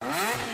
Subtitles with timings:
[0.00, 0.47] Uh-huh.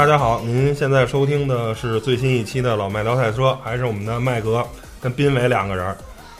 [0.00, 4.66] 大家好，您现在收听的是最新一期的老麦聊赛车，还是我们的麦格
[4.98, 5.94] 跟斌伟两个人。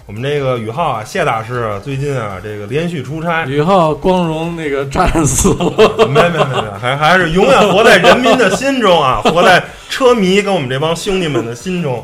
[0.06, 12.02] 我们这个宇浩啊，谢大师最近啊，这个连续出差，宇浩光荣那个战死了，没没没没，还还是永远活在人民的心中啊，活在车迷跟我们这帮兄弟们的心中。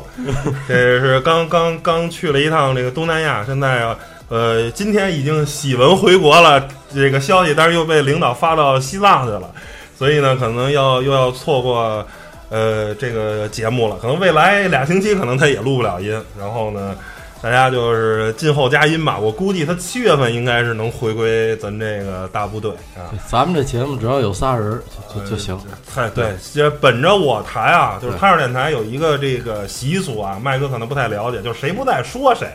[0.67, 3.83] 这是刚刚刚去了一趟这个东南亚，现在
[4.29, 9.49] 呃，今天已经喜闻回国了这个消息，但是又被领导发到西藏去了。
[9.97, 12.05] 所以呢，可能要又要错过，
[12.49, 13.97] 呃，这个节目了。
[13.99, 16.23] 可能未来俩星期，可能他也录不了音。
[16.39, 16.95] 然后呢，
[17.41, 19.17] 大家就是静候佳音吧。
[19.17, 23.09] 我估计他七月份应该是能回归咱这个大部队啊。
[23.27, 24.79] 咱们这节目只要有仨人
[25.15, 25.59] 就就就行。
[25.91, 32.47] 太，对，这本着我台啊，就是太阳电台有一个这个习俗啊，麦哥可能不太了解，就是谁不在说谁。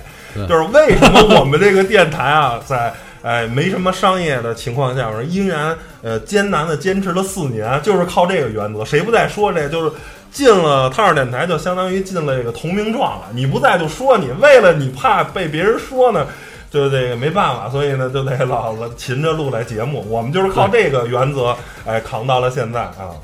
[0.49, 2.95] 就是为什么我们这个电台啊，在。
[3.23, 8.85] 哎，没什么商业的情况下，我说依然呃艰难的坚持了四年，就是靠这个原则。
[8.85, 9.93] 谁不在说这，就是
[10.33, 13.27] 进了汤二电台，就相当于进了这个同名状了。
[13.33, 16.27] 你不在就说你，为了你怕被别人说呢，
[16.69, 20.05] 就这个没办法，所以呢就得老了勤着录来节目。
[20.09, 23.15] 我们就是靠这个原则，哎，扛到了现在啊。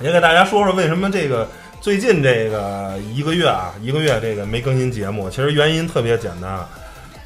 [0.00, 1.46] 也给大家说说为什么这个
[1.82, 6.66] 最近这个一个月啊，一个月这个没更新节目，其实原因特别简单。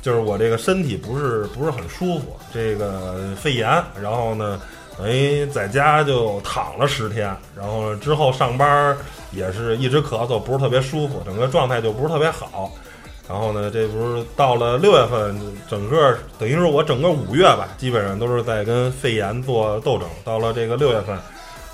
[0.03, 3.69] 就是我这个身体不是不是很舒服，这个肺炎，
[4.01, 4.61] 然后呢，
[5.03, 8.97] 哎，在家就躺了十天，然后之后上班
[9.33, 12.71] 也是一直咳嗽，不是特别舒服，整个状态就不是特别好。
[13.29, 15.37] 然后呢，这不是到了六月份，
[15.69, 20.09] 整个等于是我整个五月吧，基本上都是在跟肺炎做斗争。
[20.25, 21.19] 到了这个六月份，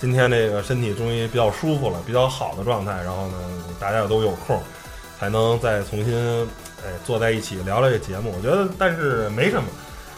[0.00, 2.92] 今天这个身体终于比较舒服了，比较好的状态。
[3.04, 3.34] 然后呢，
[3.78, 4.58] 大家都有空，
[5.20, 6.48] 才能再重新。
[6.84, 9.68] 哎，坐在一起聊聊这节目，我觉得，但是没什么，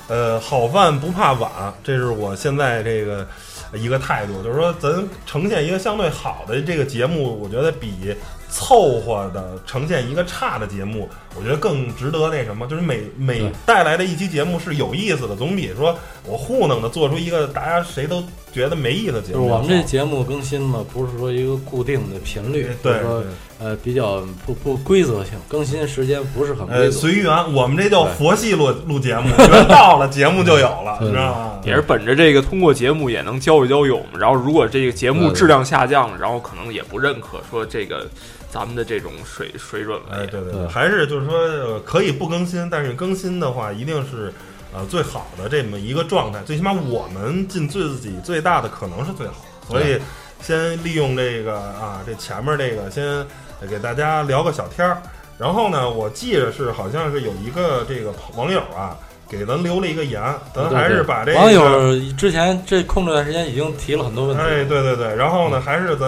[0.08, 1.50] 呃，好饭不怕晚，
[1.82, 3.26] 这是我现在这个
[3.74, 8.14] 一个态度，就是说，咱呈现一个相对好的这个节目，我觉得比
[8.48, 18.22] 凑合的呈现一个差的节目，我觉得更值得那什么，就是每每带来的一期节目是有意思的，总比说我糊弄的做出一个大家谁都
[18.54, 19.46] 觉得没意思节目。
[19.48, 23.22] 我们这节目更新嘛，不是说一个固定的频率，对说。
[23.60, 26.90] 呃，比较不不规则性，更新时间不是很规则。
[26.90, 31.60] 随缘，我们这叫佛系录录节目， 缘到了节目就有了，知道吗？
[31.64, 34.04] 也是本着这个，通过节目也能交一交友。
[34.18, 38.06] 然后，如果这个节目质量下降了，然后可能也不认可，说这个
[38.50, 40.06] 咱们的这种水水准了。
[40.10, 44.34] 哎，对对对，还是就是说可以不更新，但是更新的话一定是
[44.74, 46.42] 呃最好的这么一个状态。
[46.44, 49.34] 最起码我们尽自己最大的可能是最好，
[49.68, 49.98] 所以
[50.42, 53.24] 先利用这个啊，这前面这个先。
[53.70, 55.00] 给大家聊个小天儿，
[55.38, 58.94] 然后呢，我记着是好像是有一个这个网友啊，
[59.26, 60.20] 给咱留了一个言，
[60.52, 66.06] 咱还是把这个网友之前这空这段时间已经提了很多问题，哎，对对对，然后呢，还是咱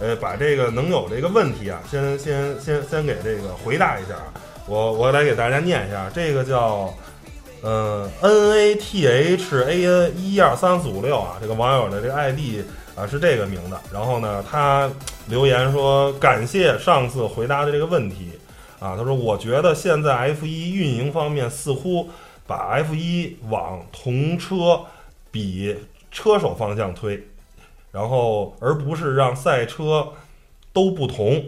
[0.00, 4.16] 呃把这个能有这个问题啊，先先先先给这个回答一下，
[4.66, 6.92] 我我来给大家念一下，这个叫
[7.62, 12.64] 嗯 N A T H A N 一二三四五六啊，这个网友的这个 ID。
[12.96, 13.76] 啊，是这个名字。
[13.92, 14.90] 然后呢，他
[15.28, 18.32] 留言说感谢上次回答的这个问题。
[18.78, 22.10] 啊，他说我觉得现在 F 一运营方面似乎
[22.46, 24.80] 把 F 一往同车
[25.30, 25.74] 比
[26.10, 27.22] 车手方向推，
[27.92, 30.08] 然后而不是让赛车
[30.72, 31.42] 都不同。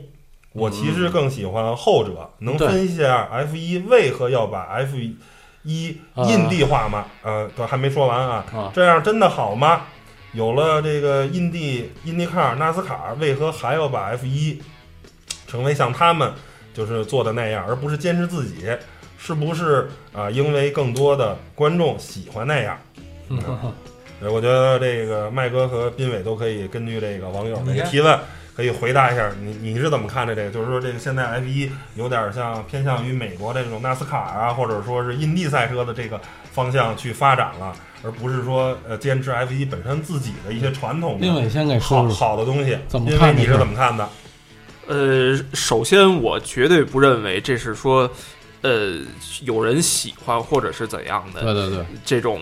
[0.53, 2.31] 我其实更喜欢后者。
[2.39, 5.17] 能分析一下 F 一为何要把 F 一
[5.65, 7.07] 印地化吗？
[7.23, 8.45] 呃，都还没说完啊。
[8.75, 9.83] 这样真的好吗？
[10.33, 14.63] 有了这个印地、印地卡、纳斯卡，为何还要把 F 一
[15.47, 16.33] 成为像他们
[16.73, 18.67] 就是做的那样，而不是坚持自己？
[19.19, 20.31] 是不是啊？
[20.31, 22.79] 因为更多的观众喜欢那样。
[23.29, 23.39] 嗯
[24.25, 28.19] 我觉得这个麦哥和斌伟都可以根据这个网友的提问，
[28.55, 30.51] 可以回答一下，你你是怎么看的这个？
[30.51, 36.21] 就是说，这个现在 F 一有点像偏向于美国的这种纳斯卡啊，或者说是印地赛车的这个
[36.53, 42.77] 方向去发展了，而不是说呃坚持 F 一本身自己的一些传统的另外先给好说说好的东西。
[42.89, 44.09] 怎么因为你是怎么看的？
[44.87, 48.11] 呃，首先我绝对不认为这是说，
[48.63, 48.99] 呃，
[49.43, 52.41] 有人喜欢或者是怎样的对对对，这种，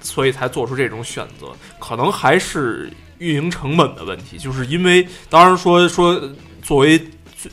[0.00, 1.48] 所以才做出这种选择，
[1.80, 4.38] 可能还是运营成本的问题。
[4.38, 6.20] 就是因为，当然说说
[6.62, 7.00] 作为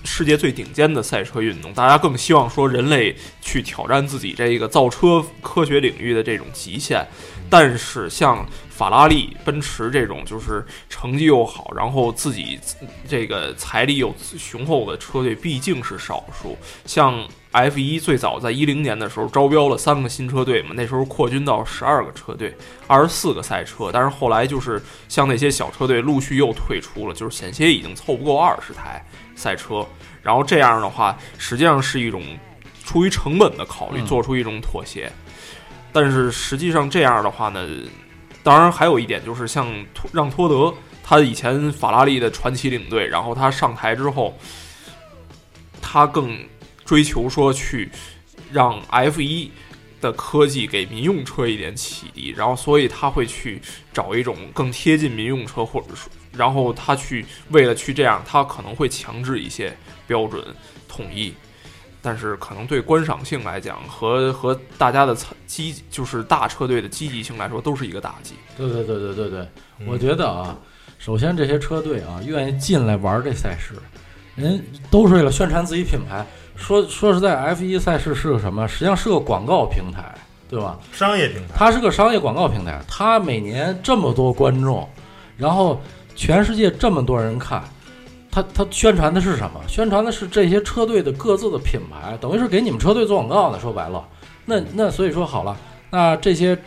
[0.03, 7.05] 世界最顶尖的赛车运动，大家更希望说人类去挑战自己这个造车科学领域的这种极限。
[7.49, 12.59] 但是像法拉利、奔驰这种，就是成绩又好，然后自己
[13.07, 16.57] 这个财力又雄厚的车队，毕竟是少数。
[16.85, 17.23] 像
[17.53, 22.55] F 一最早在一零年的时候招标了三个新车队嘛，那时候扩军到十二个车队，
[22.87, 23.91] 二十四个赛车。
[23.93, 29.05] 但是后来就是像那些小车队陆续又退出了，就是险些已经凑不够二十台
[29.35, 29.85] 赛车。
[30.23, 32.23] 然后这样的话，实际上是一种
[32.83, 35.11] 出于成本的考虑，嗯做出一种妥协。
[35.91, 37.67] 但是实际上这样的话呢，
[38.41, 40.73] 当然还有一点就是像托让托德，
[41.03, 44.35] 他以前法拉利的传奇领队，然后他上台之后，
[45.79, 46.35] 他更
[46.85, 47.89] 追求说去
[48.51, 49.51] 让 F 一
[50.01, 53.61] 的科技给民用车一点启迪，然后所以他会去
[53.93, 59.75] 找一种更贴近民用车，或者说，然后他去为了去这样，他可能会强制一些
[60.05, 60.43] 标准
[60.87, 61.33] 统一。
[62.05, 68.33] 但是可能对观赏性来讲，和和大家的参积就是大车队的积极性来说，都是一个打击。
[68.57, 69.39] 对对对对对对，
[69.79, 70.59] 嗯我觉得啊，
[70.99, 73.75] 首先这些车队啊，愿意进来玩这赛事，
[74.35, 76.27] 人都是为了宣传自己品牌。
[76.55, 78.67] 说说实在，F 一赛事是个什么？
[78.67, 80.13] 实际上是个广告平台，
[80.49, 80.77] 对吧？
[80.91, 84.87] 商业平台，它是个商业广告平台，它每年这么多观众，
[85.35, 85.81] 然后
[86.15, 87.63] 全世界这么多人看，
[88.31, 89.59] 它它宣传的是什么？
[89.67, 93.59] 宣传的是这些车队的各自的品牌，等于是给你们车队做广告呢。
[93.59, 94.05] 说白了，
[94.45, 95.57] 那那所以说好了，
[95.89, 96.57] 那这些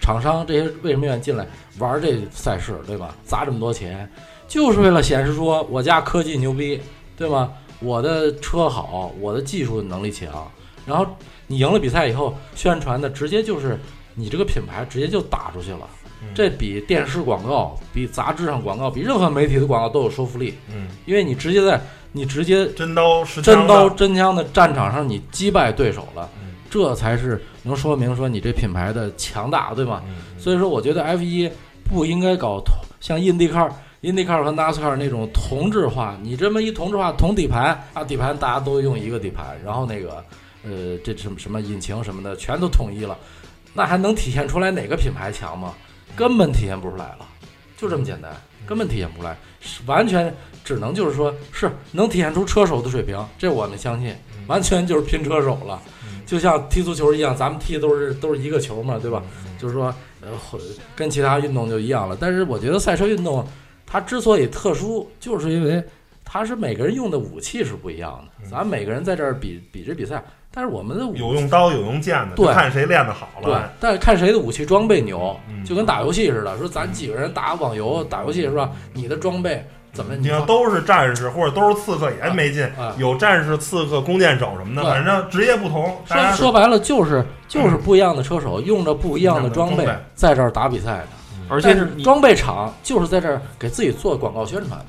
[0.00, 1.46] 厂商这些为什么愿意进来
[1.78, 3.14] 玩这赛事，对吧？
[3.24, 4.10] 砸这么多钱，
[4.48, 6.80] 就是为了显示说我家科技牛逼，
[7.16, 7.52] 对吗？
[7.80, 10.50] 我的车好，我的技术能力强，
[10.86, 11.06] 然后
[11.46, 13.78] 你赢了比赛以后，宣传的直接就是
[14.14, 15.80] 你这个品牌直接就打出去了。
[16.22, 16.28] 嗯。
[16.34, 21.80] 这比电视广告、比杂志上广告、比任何媒体的广告都有说服力，嗯，因为你直接在
[22.12, 26.54] 你直接真刀实真枪的，刀真枪的战场上你击败对手了，嗯。
[26.68, 30.02] 这才是能说明说你这品牌的强大，对吗？
[30.08, 31.50] 嗯所以说，我觉得 F 一
[31.84, 32.62] 不应该搞
[33.00, 33.68] 像印地卡、
[34.06, 36.16] 印地卡和 NASCAR 那种同质化。
[36.22, 40.24] 你这么一同质化，同底盘啊，底盘大家都用一个底盘，然后那个
[40.62, 43.18] 呃，这什么什么引擎什么的全都统一了，
[43.74, 45.74] 那还能体现出来哪个品牌强吗？
[46.14, 47.26] 根本体现不出来了，
[47.76, 48.30] 就这么简单，
[48.64, 50.32] 根本体现不出来，是完全
[50.62, 54.14] 只能就是说是能体现出车手的水平，这我们相信，
[54.46, 55.82] 完全就是拼车手了。
[56.24, 59.20] 就像踢足球一样，咱们踢的都是都是一个球嘛，对吧？
[59.58, 60.56] 就是说，呃，或
[60.94, 62.16] 跟其他运动就一样了。
[62.20, 63.44] 但是我觉得赛车运动
[63.86, 65.82] 它之所以特殊，就是因为
[66.24, 68.50] 它是每个人用的武器是不一样的。
[68.50, 70.22] 咱们每个人在这儿比比这比赛，
[70.52, 76.58] 但是我们的武有用刀有用剑的，对就看谁练得好了对。，但是看谁的武器装备牛，嗯就跟打游戏似的。
[76.58, 78.70] 说咱几个人打网游、打游戏是吧？
[78.92, 82.94] 你的装备怎么你要都是战士或者都是刺客也没劲，啊？
[82.98, 91.08] 有战士、刺客、弓箭手什么的，反正职业不同，说说白了就是就是不一样的车手用着不一样的装备不一样的装备在这儿打比赛的。
[91.48, 94.84] 而且是装备厂就是在这儿给自己做广告宣传。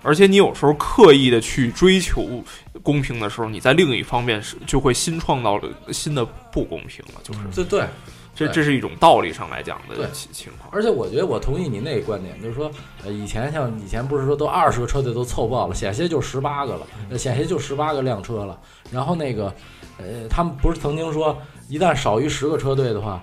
[0.00, 2.42] 而且你有时候刻意的去追求
[2.84, 7.86] 公平的时候，你在另一方面是就会新创造了新的不公平了，就是对对，
[8.34, 10.70] 这这是一种道理上来讲的情情况。
[10.72, 12.70] 而且我觉得我同意你那个观点，就是说，
[13.04, 18.58] 呃，以前像以前不是说都二十个车队都凑爆了，险些就十八个了，呃险些就十八个辆车了。
[18.92, 19.52] 然后那个，
[19.98, 21.36] 呃，他们不是曾经说，
[21.68, 23.20] 一旦少于十个车队的话，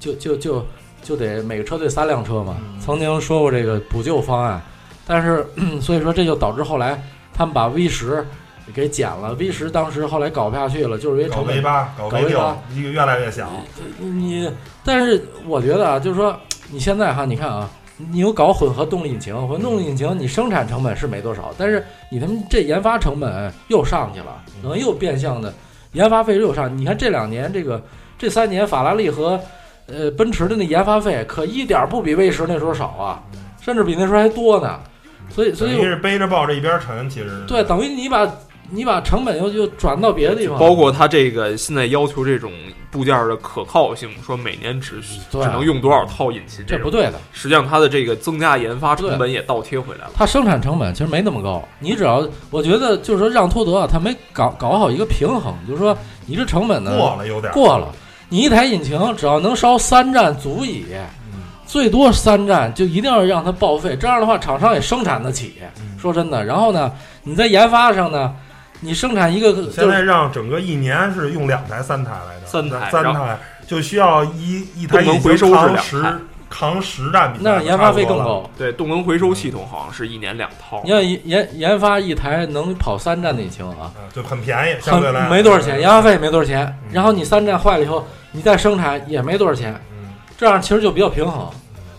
[0.00, 0.66] 就就就
[1.06, 2.56] 就得每个车队三辆车嘛。
[2.84, 4.60] 曾经说过这个补救方案，
[5.06, 5.46] 但是
[5.80, 7.00] 所以说这就导致后来
[7.32, 8.26] 他们把 V 十
[8.74, 13.48] 给减了，V 十当时后来搞不下去了，就是因为成本 V 八、搞搞 V V 六八，一个越来越小。
[13.98, 14.50] 你，
[14.84, 16.36] 但是我觉得啊，就是说
[16.70, 25.54] 你现在哈，你看啊，你有搞混合动力引擎，混合动力引擎你生产成本是没多少，但是你他妈这研发成本又上去了，可能又变相的
[25.92, 26.76] 研发费又上。
[26.76, 27.80] 你看这两年这个
[28.18, 29.40] 这三年法拉利和
[29.86, 33.22] 呃奔驰的那研发费可一点儿不比 V 十那时候少啊，
[33.60, 34.78] 甚至比那时候还多呢。
[35.28, 38.30] 所以所以等于是背着抱着一边沉，其实对，等于你把
[38.70, 42.52] 你把成本又又转到别的地方，包括它这个现在要求这种
[42.90, 47.14] 部件的可靠性，说每年只只能用多少套引擎，种这不对的。
[47.32, 50.10] 实际上它的这个增加研发成本也倒贴回来了。
[50.14, 57.92] 它生产成本其实没那么高，你只要我觉得就是说让托德啊，他没搞搞好一个平衡，就是说你这成本呢过了有点儿过了，
[58.28, 60.84] 你一台引擎只要能烧三站足矣，
[61.66, 65.54] 最多三站就一定要让它报废，这样的话厂商也生产得起。
[65.98, 66.92] 说真的，然后呢，
[67.22, 68.34] 你在研发上呢，
[68.80, 76.18] 你生产一个现在让整个一年是用两台、三台来的，三台三台就需要一一台能引擎回收是扛十两台
[76.50, 78.18] 扛十站比赛，那研发费更。
[78.18, 78.48] 高。
[78.58, 80.90] 对，动能回收系统好像是一年两套你。
[80.90, 86.12] 要研研研发一台能跑三站的引擎啊，啊，就很便宜，相对来很没多少钱，研发费。
[86.12, 86.78] 也没多少钱。
[86.90, 91.48] 然后你三站坏了以后，你再生产也没多少钱，嗯，这样其实就比较平衡。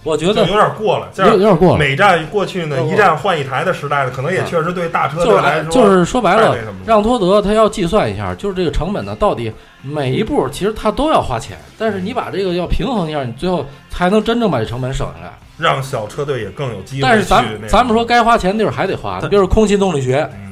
[0.07, 1.09] 我觉得有点过了。
[1.17, 15.33] 有点过了，每站过去呢，一站换一台的时代呢，可能也确实对大车队来说就是说白了让托德他要计算一下，就是这个成本呢，到底每一步其实他都要花钱，但是你把这个要平衡一下，你最后才能真正把这成本省下来。
[15.57, 17.01] 让小车队也更有机会。
[17.01, 20.46] 但是咱咱们说该花钱的地儿还得花，比如说空气动力学、嗯，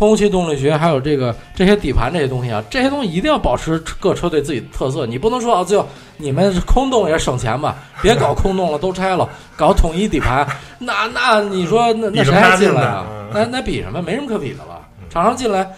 [0.00, 9.28] 空气动力学，还有这个这些底盘这些东西啊，这些东西一定要保持各车队自己的特色，你不能说啊，最后你们空洞也省钱吧， 别搞空洞了，都拆了，
[9.58, 10.46] 搞统一底盘，
[10.80, 13.04] 那那你说那那谁还进来啊？
[13.10, 14.00] 嗯那那比什么？
[14.00, 14.80] 没什么可比的了。
[15.10, 15.70] 厂商进来，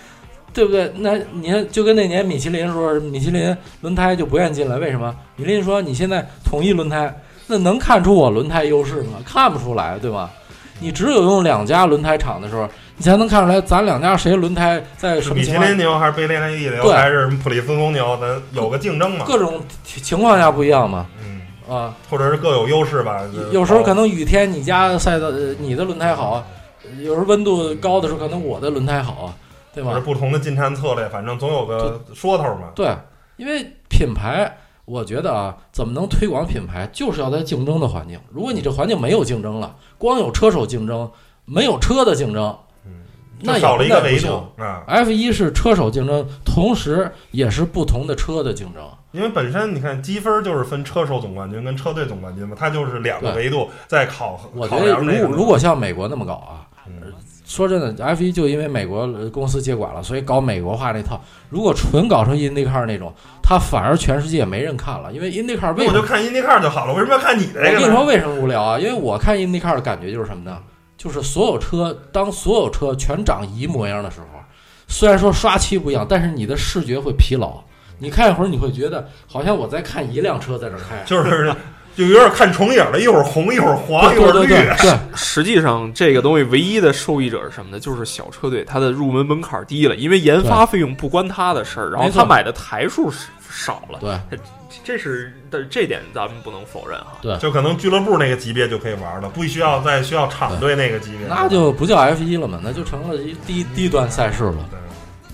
[0.54, 0.92] 对不对？
[0.98, 5.12] 那你看，就跟那年米其林说，米其林轮胎就不愿意进来，为什么？
[5.34, 7.12] 米其林说你现在统一轮胎，
[7.48, 9.18] 那能看出我轮胎优势吗？
[9.26, 10.30] 看不出来，对吧？
[10.78, 19.24] 你只有用两家轮胎厂的时候，你才能看出来咱两家谁轮胎在什么米其情况林牛还是贝雷利牛对还是普利司通牛，咱有个竞争嘛。
[19.26, 21.06] 各种情况下不一样嘛。
[21.24, 21.40] 嗯，
[21.74, 23.22] 啊，或者是各有优势吧。
[23.50, 26.44] 有时候可能雨天你家赛道呃你的轮胎好啊，
[26.98, 29.34] 有时候温度高的时候可能我的轮胎好啊，
[29.74, 30.02] 对或者吗？
[30.04, 32.70] 不同的进站策略，反正总有个说头嘛。
[32.74, 32.94] 对，
[33.36, 38.20] 因为品牌，我觉得啊，怎么能推广品牌，就是要在竞争的环境。
[38.30, 41.10] 如果你这环境没有竞争了，光有车手竞争，
[41.44, 42.56] 没有车的竞争，
[43.42, 44.82] 那也少了一个维度啊。
[44.86, 48.82] F 一是车手竞争，同时也是不同的车的竞争。
[49.12, 55.30] 因为本身你看积分就是分车手总冠军跟车队总冠军嘛，它就是两个维度在考我觉考得如。
[55.32, 57.12] 如果像美国那么搞啊，嗯
[57.44, 61.20] 说真的，F 一就因为美国呃公司接管了，所以搞美国化那套。
[61.50, 65.98] 如果纯搞成 IndyCar 那种，它反而全世界没人看了，因为 IndyCar 为什么？
[65.98, 67.78] 我就看 IndyCar 就好了，为什么要看你这我跟个？
[67.80, 68.78] 你说为什么无聊啊？
[68.78, 70.56] 因为我看 IndyCar 的感觉就是什么呢？
[71.02, 74.38] 就是所有车当所有车全长一模一样的时候，
[74.86, 77.60] 虽然说刷漆不一样，但是你的视觉会疲劳。
[77.98, 81.02] 你看一会儿，你会觉得好像我在看一辆车在这儿开。
[81.04, 81.52] 就是
[81.96, 84.90] 就有点看重影了，一会儿红一会儿黄一会儿绿对对对。
[84.90, 87.80] 对，实际上，这个东西唯一的受益者是什么呢？
[87.80, 93.12] 就是小车队，它的入门门槛低了，因为研发费用不关他的事儿，然后他买的台数
[93.50, 94.38] 少了，对
[94.84, 97.18] 这是的这点咱们不能否认哈。
[97.20, 101.26] 对，就可能俱乐部那个级别就可以玩了，不需要再需要厂队那个级别。
[101.26, 104.68] 那就不叫 F 一了嘛，那就成了一低低端赛事了。
[104.70, 104.78] 对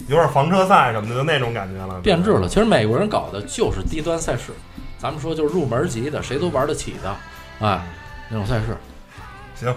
[0.08, 2.48] 有点房车赛什么的，就那种感觉了，变质了。
[2.48, 4.52] 其实美国人搞的就是低端赛事，
[4.98, 7.14] 咱们说就是入门级的，谁都玩得起的，
[7.60, 7.86] 哎，
[8.30, 8.74] 那种赛事。
[9.54, 9.74] 行，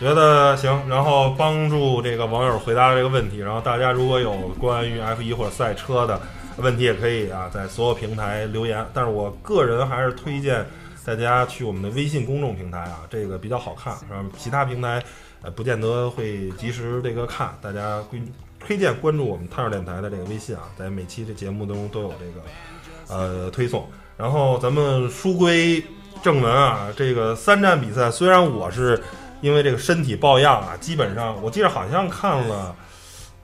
[0.00, 3.40] 觉得行，然后帮助这个网友回答这个问题。
[3.40, 6.18] 然后大家如果有关于 F 一或者赛车的
[6.62, 8.84] 问题，也可以啊在所有平台留言。
[8.92, 10.66] 但是我个人还是推荐
[11.04, 15.02] 大家去我们的微信公众平台啊，这个比较好看，然后其他平台
[15.42, 17.56] 呃不见得会及时这个看。
[17.62, 18.22] 大家推
[18.60, 23.88] 推荐关注我们探二电台的这个微信啊，在每期的节目中都有这个呃推送。
[24.16, 25.82] 然后咱们书归
[26.22, 29.00] 正文啊，这个三站比赛，虽然我是
[29.40, 32.74] 因为这个身体抱恙啊，基本上我记得好像看了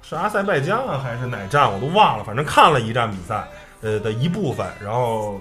[0.07, 3.43] 是阿塞拜疆啊还是哪站我都忘了，反正看了一站比赛
[3.81, 5.41] 呃的一部分，然后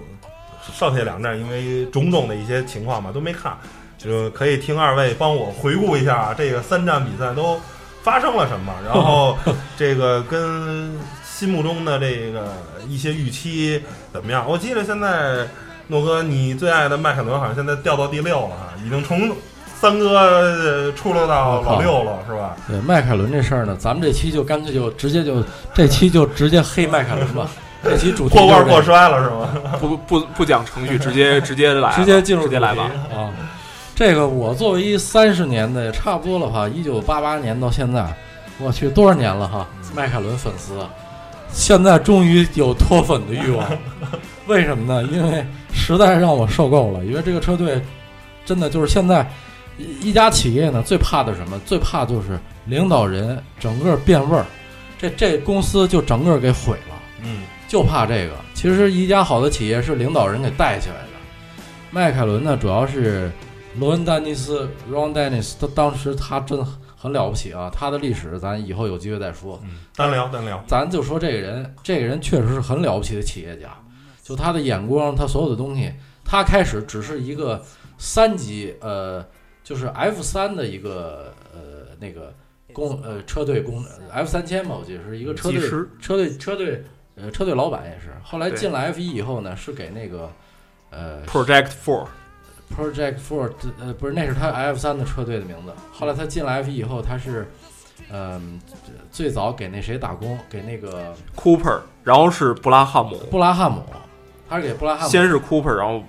[0.72, 3.56] 剩下两站因为种种的一些情况嘛都没看，
[3.98, 7.60] 就可以听二位帮我回顾一下啊，这个三站比赛都
[8.02, 9.36] 发生了什么，然后
[9.76, 12.54] 这个跟心目中的这个
[12.88, 14.48] 一些预期怎么样？
[14.48, 15.46] 我记得现在
[15.88, 19.30] 诺哥你最爱的迈凯伦好像现在掉到第六了哈，已经从
[19.84, 22.56] 三哥呃出溜到老六了，是吧？
[22.66, 27.46] 对迈凯伦这事儿呢，咱们这期就干脆就直接就这期就直接黑迈凯伦吧。
[27.84, 29.76] 这期主题破罐破摔了是吗？
[29.78, 32.90] 不不不讲程序，直接直接来，直接进入直接来吧。
[33.14, 33.28] 啊！
[33.94, 38.10] 这个我作为一三十年的，也差不多了哈，一九八八年到现在，
[38.58, 39.66] 我去多少年了哈？
[39.94, 40.78] 迈凯伦粉丝，
[41.52, 43.66] 现在终于有脱粉的欲望。
[44.48, 45.06] 为什么呢？
[45.12, 47.04] 因为实在让我受够了。
[47.04, 47.82] 因为这个车队
[48.46, 49.30] 真的就是现在
[49.78, 51.58] 一一家企业呢，最怕的是什么？
[51.66, 54.44] 最怕就是领导人整个变味儿。
[54.98, 58.32] 这这公司就整个给毁了，嗯就怕这个。
[58.54, 61.08] 其实一家好的企业是领导人给带起来的。
[61.90, 63.30] 迈凯伦呢，主要是
[63.76, 66.66] 罗恩·丹尼斯 （Ron Dennis），他当时他真的
[66.96, 69.60] 很了不起啊，他的历史咱以后有机会再说。
[69.64, 73.68] 嗯，单聊单聊，咱就说这个人，这个人确实是很了不起的企业家，
[74.22, 75.92] 就他的眼光，他所有的东西，
[76.24, 77.62] 他开始只是一个
[77.98, 79.24] 三级，呃，
[79.64, 82.32] 就是 F 三的一个呃那个
[82.72, 85.68] 工呃车队工 F 三千嘛，我记得是一个车队
[86.00, 86.84] 车队车队
[87.16, 90.30] 呃车队老板也是，后来进了 F 一以后呢，是给那个
[90.90, 97.48] 呃 Project Four，Project Four 呃不是那是他 F 三的车队的名字，后来他进了 F 一以后，他是
[98.10, 98.60] 嗯、
[99.10, 103.82] 最早给那谁打工，给那个 Cooper，然后是布拉汉姆，布拉汉姆，
[104.48, 105.10] 他是给布拉汉姆。
[105.10, 106.02] 先是 Cooper，然后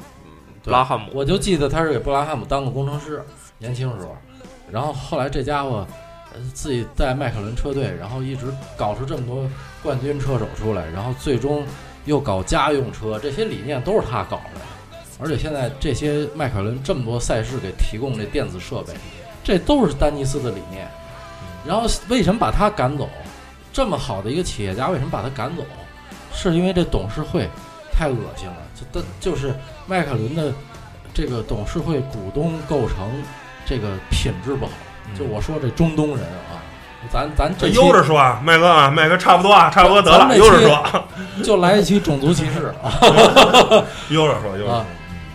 [0.63, 3.23] 布拉汉姆，我就记得他是给布拉汉姆当个工程师，
[3.57, 4.15] 年轻时候。
[4.71, 5.85] 然后后来这家伙
[6.53, 9.47] 自己带迈凯伦车队，然后一直搞出这么多
[9.83, 11.65] 冠军车手出来，然后最终
[12.05, 14.61] 又搞家用车，这些理念都是他搞的。
[15.19, 18.93] 而且现在这些迈凯伦这么多赛事给提供这电子设备，
[19.43, 20.87] 这都是丹尼斯的理念。
[21.65, 23.07] 然后为什么把他赶走？
[23.71, 25.63] 这么好的一个企业家，为什么把他赶走？
[26.33, 27.47] 是因为这董事会
[27.93, 29.53] 太恶心了，就的就是
[29.87, 30.53] 迈凯伦的
[31.13, 33.09] 这个董事会股东构成
[33.65, 34.71] 这个品质不好。
[35.17, 36.61] 就我说这中东人啊，
[37.11, 41.03] 咱咱这悠着说啊，麦哥啊，麦哥差不多啊，差不多得了，悠着说，
[41.43, 42.91] 就来一期种族歧视啊。
[44.09, 44.85] 悠着说，悠着说啊，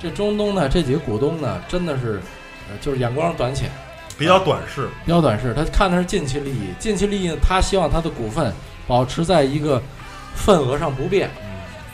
[0.03, 2.21] 这中东呢，这几个股东呢，真的是，
[2.69, 3.71] 呃，就是眼光短浅，
[4.19, 5.55] 比较短视，比较短视。
[5.55, 8.53] 他看的是近期利益，近期利益呢，他希望他的股份
[8.87, 9.81] 保持在一个
[10.35, 11.31] 份额上不变。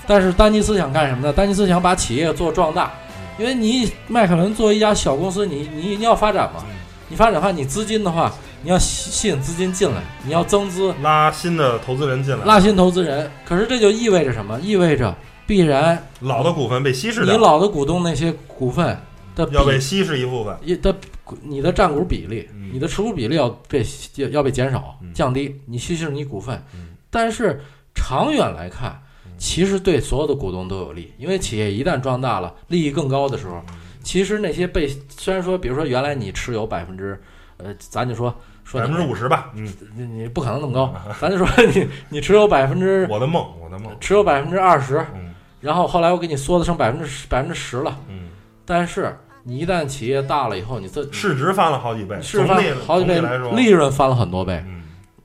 [0.06, 1.32] 但是丹尼斯想干什么呢？
[1.32, 2.92] 丹尼斯想把企业做壮大，
[3.38, 6.64] 因为你迈凯伦作为一家小公司，你你你要发展嘛，
[7.08, 13.30] 你发展的话，你资金的话，你要吸吸引资金进来，你要增资，拉新的投资人进来，拉新投资人。
[13.44, 14.58] 可是这就意味着什么？
[14.60, 15.14] 意味着
[15.46, 18.98] 必然老的股份被稀释你，老的股东那些股份
[19.34, 20.94] 的要被稀释一部分，一的
[21.42, 22.70] 你的占股比例，嗯。
[22.72, 23.84] 你的持股比例要被
[24.16, 25.12] 要要被减少嗯。
[25.14, 26.60] 降低，你稀释你股份。
[26.74, 27.62] 嗯，但是
[27.94, 29.00] 长远来看，
[29.38, 33.62] 其实对所有的股东都有利，因为企业一旦壮大了，利益更高的时候，
[34.02, 37.20] 其实那些被虽然说，比如说原来你持有百分之，
[37.58, 45.34] 呃，咱就说说百分之五十吧，嗯，你你不可能那么高， 咱就说你你持有百分之我的梦，我的梦，持有百分之二十，嗯。
[45.60, 48.28] 然后后来我给你缩的剩百分之十百分之十了，嗯，
[48.64, 53.20] 但是你一旦企业大了以后，你这市值翻了好几倍，市值翻好几倍
[53.54, 54.82] 利润翻了很多倍，嗯。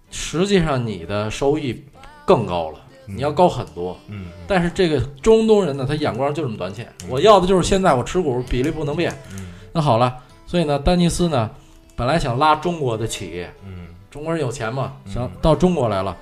[0.09, 1.85] 实际上你的收益
[2.25, 3.97] 更高了，嗯你要高很多。
[4.07, 9.11] 嗯但是这个中东人呢，他眼光就这么短浅，嗯我要的就是现在我持股比例不能变。
[9.33, 11.49] 嗯那好了，所以呢，丹尼斯呢，
[11.95, 16.15] 本来想拉中国的企业，嗯中国人有钱嘛，嗯想到中国来了。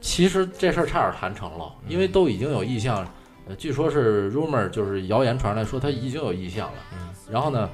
[0.00, 3.06] 其实这事儿差点谈成了，嗯因为都已经有意向，
[3.48, 6.74] 呃，据说是 rumor，就是谣言传来说他已经有意向了。
[6.92, 7.68] 嗯然后呢，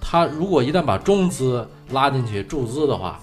[0.00, 3.20] 他如果一旦把中资拉进去注资的话，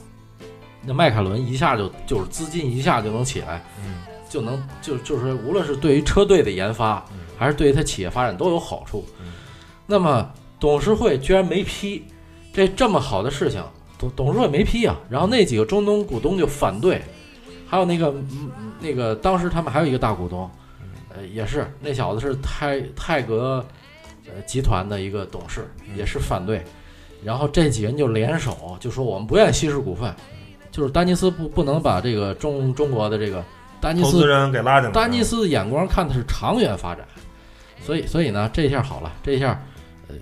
[0.86, 3.96] 那迈凯伦一下就就是资金一下就能起来，嗯
[4.34, 9.32] 就能就就是无论是对于车队的研发，嗯还是对于他企业发展都有好处嗯。
[9.86, 10.28] 那么
[10.60, 12.04] 董事会居然没批
[12.52, 13.64] 这这么好的事情，
[14.00, 15.00] 董董事会没批啊。
[15.08, 17.00] 然后那几个中东股东就反对，
[17.68, 20.50] 还有那个嗯那个当时他们还有一个大股东，
[21.16, 23.64] 呃，也是那小子是泰泰格
[24.26, 26.64] 呃集团的一个董事，也是反对。
[27.24, 30.12] 然后这几人就联手，就说我们不愿意稀释股份，
[30.72, 33.44] 就是丹尼斯不不能把这个中中国的这个
[33.84, 37.06] 丹尼斯投资人给拉进来，丹尼斯的眼光看的是长远发展，
[37.86, 39.62] 所以所以呢，这一下好了，这一下，
[40.08, 40.16] 呃，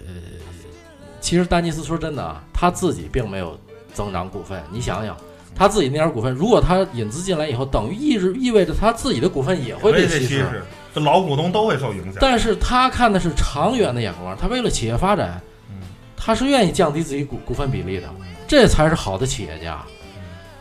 [1.20, 3.56] 其实丹尼斯说真的啊，他自己并没有
[3.94, 5.16] 增长股份，你想想，
[5.56, 10.64] 他自己那点股份，如果他引资进来以后，等于意味意味着他自己的股份也会被稀释。
[10.94, 15.78] 这老股东都会受影响，但是他看的是长远的眼光，他为了企业发展，嗯
[16.18, 18.10] 他是愿意降低自己股股份比例的，
[18.48, 19.80] 这才是好的企业家。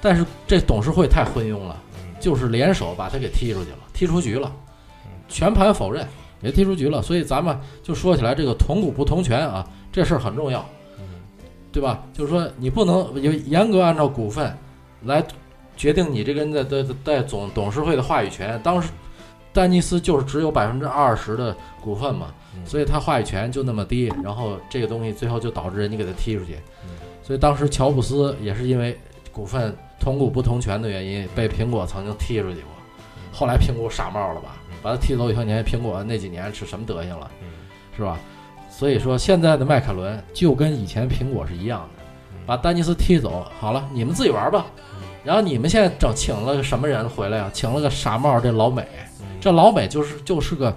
[0.03, 1.77] 但是这董事会太昏庸了，
[2.21, 4.53] 就是联手把他给踢出去了，踢出局了，
[5.29, 6.07] 全盘否认，
[6.43, 7.01] 也踢出局了。
[7.01, 10.65] 所以咱们就说起来，这个同股不同权啊，这事儿很重要，
[11.73, 12.05] 对吧？
[12.13, 14.57] 就是说你不能有严格按照股份
[15.05, 15.25] 来
[15.77, 18.61] 决定你这个人的的在总董事会的话语权。
[18.63, 18.91] 当时
[19.53, 22.27] 丹尼斯就是只有百分之二十的股份嘛，
[22.65, 26.57] 所以他话语权就那么低，然后这个东西最后就导致人家给他踢出去。
[27.23, 28.99] 所以当时乔布斯也是因为
[29.33, 32.71] 股份同股不同权的原因，被苹果曾经踢出去过。
[33.33, 37.31] 后来苹果傻帽了吧，把他踢走以后，你看苹果那几年是什么德行了，
[37.97, 38.19] 是吧？
[38.69, 42.03] 所以说现在的迈凯伦就跟以前苹果是一样的，
[42.47, 44.65] 把丹尼斯踢走，好了，你们自己玩吧。
[45.23, 47.51] 然后你们现在整请了个什么人回来啊？
[47.53, 48.89] 请了个傻帽这老美，
[49.39, 50.75] 这老美就是就是个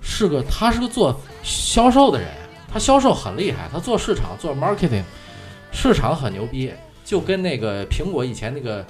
[0.00, 2.28] 是个他是个做销售的人，
[2.72, 5.04] 他销售很厉害，他做市场做 marketing，
[5.70, 6.72] 市场很牛逼，
[7.06, 8.84] 就跟那个苹果以前那个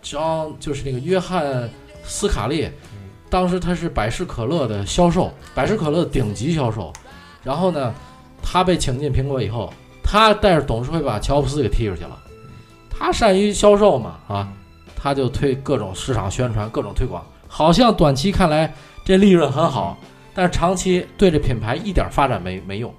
[0.00, 1.68] 张就是那个约翰
[2.04, 2.70] 斯卡利，
[3.28, 6.92] 当时他是百事可乐的销售，百事可乐的顶级销售，
[7.42, 7.92] 然后呢，
[8.40, 9.72] 他被请进苹果以后，
[10.04, 12.16] 他带着董事会把乔布斯给踢出去了。
[12.88, 14.48] 他善于销售嘛，啊，
[14.94, 18.72] 他就推各种市场宣传，各种推广，好像短期看来
[19.04, 19.98] 这利润很好，
[20.32, 22.94] 但是长期对这品牌一点发展没没用。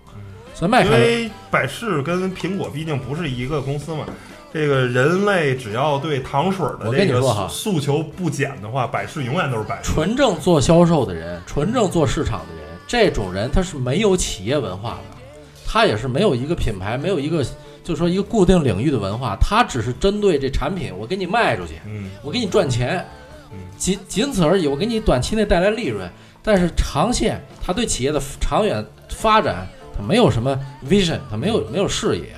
[0.54, 4.06] 所以迈凯伦，因为百事跟苹果毕竟不是一个公司嘛。
[4.52, 9.92] 这个人类只要对糖水的我跟这个你说哈诉求不减的话，百事永远都是百事。
[9.92, 15.18] 纯正做销售的人，纯正做市场的人，这种人他是没有企业文化的，
[15.66, 17.44] 他也是没有一个品牌，没有一个
[17.84, 23.06] 就是说一个固定领域的文化，他只是针对这产品，我给你卖出去，嗯，我给你赚钱
[23.52, 24.68] 嗯，仅仅此而已。
[24.68, 26.10] 我给你短期内带来利润，
[26.44, 32.30] 但是长线，他对企业的长远发展，他没有什么 vision，他没有没有视野，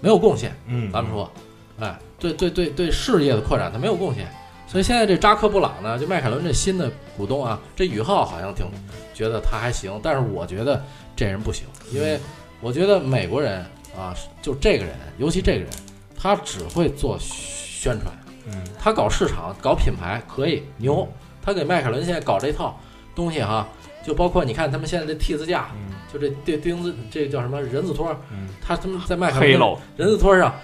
[0.00, 0.56] 没有贡献。
[0.66, 1.30] 嗯，咱们说，
[1.78, 4.26] 哎，对对对对，事业的扩展他没有贡献。
[4.66, 8.66] 所以现在这扎克布朗呢，就迈凯伦这新的股东啊，这宇浩好像挺
[9.14, 10.84] 觉得他还行，但是我觉得
[11.16, 12.20] 这人不行，因为
[12.60, 13.64] 我觉得美国人
[13.96, 15.68] 啊，就这个人，尤其这个人，
[16.16, 18.12] 他只会做宣传。
[18.46, 21.06] 嗯，他搞市场、搞品牌可以牛，
[21.42, 22.78] 他给迈凯伦现在搞这套
[23.14, 23.66] 东西哈，
[24.02, 30.54] 就包括你看他们现在这 T 字架，嗯就这钉钉子，这叫什么人字拖，嗯他他们在迈凯伦，人字拖上，呃，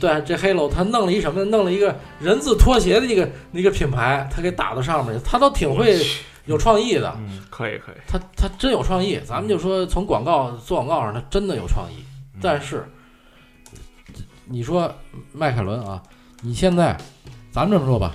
[0.00, 1.44] 对，这黑楼他弄了一什么？
[1.44, 5.98] 弄了一个人字拖鞋的一个一个品牌，他给打到上面去，他都挺会
[6.46, 9.20] 有创意的，嗯可以可以，他他真有创意。
[9.24, 12.04] 咱们就说从广告做广告上，他真的有创意。
[12.40, 12.84] 但是
[14.46, 14.92] 你说
[15.32, 16.02] 迈凯伦啊，
[16.40, 16.96] 你现在
[17.50, 18.14] 咱们这么说吧，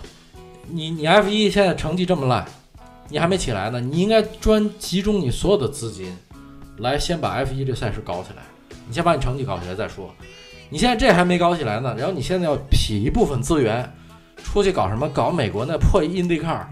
[0.67, 2.45] 你你 F 一现在成绩这么烂，
[3.09, 6.17] 你还没起来呢，你应该专集中你所有的资金，
[6.79, 8.43] 来先把 F 一这赛事搞起来。
[8.89, 10.13] 你先把你成绩搞起来再说。
[10.69, 13.89] 你现在这还没搞起来呢，然后你现在要匹一部分资源
[14.43, 15.07] 出去搞什么？
[15.09, 16.65] 搞美国那破 IndyCar。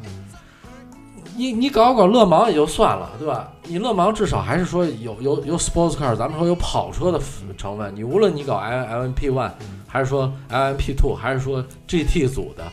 [1.37, 3.51] 你你搞搞勒芒也就算了，对吧？
[3.63, 7.19] 你勒芒至少还是说有有有 sports car，咱们说有跑车的
[7.57, 7.93] 成分。
[7.93, 9.51] 你无论你搞 L L M P one，
[9.85, 12.63] 还是说 L M P two，还是说 G T 组的，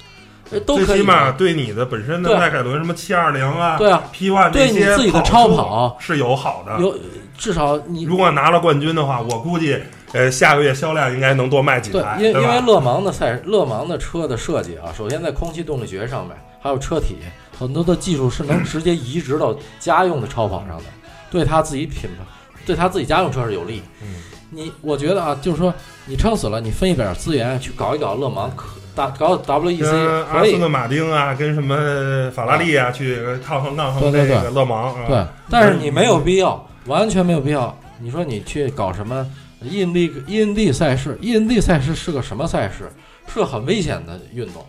[0.52, 1.02] 呃都可以最起。
[1.02, 6.80] 码对你的本身的对迈凯伦什么七二零啊、对啊，P one 对你自己的跑超跑是有好的。
[6.80, 6.96] 有
[7.36, 9.76] 至少你如果拿了冠军的话，我估计
[10.12, 12.60] 呃下个月销量应该能多卖几对台，，因因为吧？
[12.66, 17.16] 勒芒的赛勒芒的车的设计啊，首先在空气动力学上面，还有车体
[17.58, 20.84] 很多的技术是能直接移植到家用的超跑上的，
[21.30, 22.24] 对他自己品牌，
[22.66, 23.82] 对他自己家用车是有利。
[24.02, 24.08] 嗯
[24.54, 25.72] 你我觉得啊，就是说
[26.04, 30.44] 你撑死了，你分一点资源去搞一搞勒芒，可打搞 WEC 跟阿。
[30.44, 35.06] 斯顿马丁啊，跟什么法拉利啊，去抗衡抗衡对对对这个勒芒啊。
[35.08, 37.74] 对，但是你没有必要，完全没有必要。
[37.98, 39.26] 你说你去搞什么
[39.64, 41.18] 印地印地赛事？
[41.20, 42.90] 印地赛事是个什么赛事？
[43.26, 44.64] 是个很危险的运动。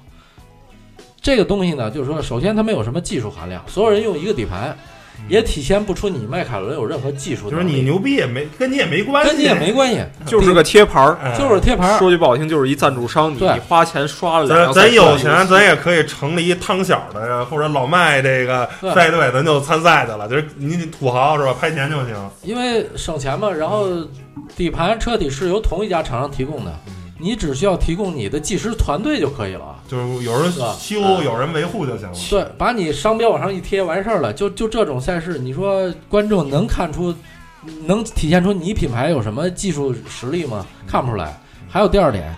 [1.21, 4.77] 这个东西呢，就是说，首先它没有什么技术含量，所有人用一个底盘，
[5.29, 7.49] 也体现不出你迈凯伦有任何技术。
[7.49, 11.17] 就是你牛逼也没跟你也没关系，跟你也没关系，就是个贴牌儿。
[11.23, 11.97] 哎就是贴牌儿。
[11.97, 20.27] 说句不好听，就是一赞助商，你你花钱刷了咱咱有钱，咱也可以成立一汤小的呀或者老麦这个赛队，咱就参赛去了。
[20.27, 21.55] 就是你土豪是吧？
[21.59, 22.15] 拍钱就行。
[22.41, 23.87] 因为省钱嘛，然后
[24.55, 26.71] 底盘车体是由同一家厂商提供的，
[27.23, 29.79] 你只需要提供你的技师团队就可以了。
[29.87, 32.13] 就是有人修，嗯有人维护就行了。
[32.29, 34.33] 对，把你商标往上一贴，完事儿了。
[34.33, 37.15] 就就这种赛事，你说观众能看出，
[37.85, 40.65] 能体现出你品牌有什么技术实力吗？
[40.85, 41.39] 看不出来。
[41.69, 42.35] 还有第二点，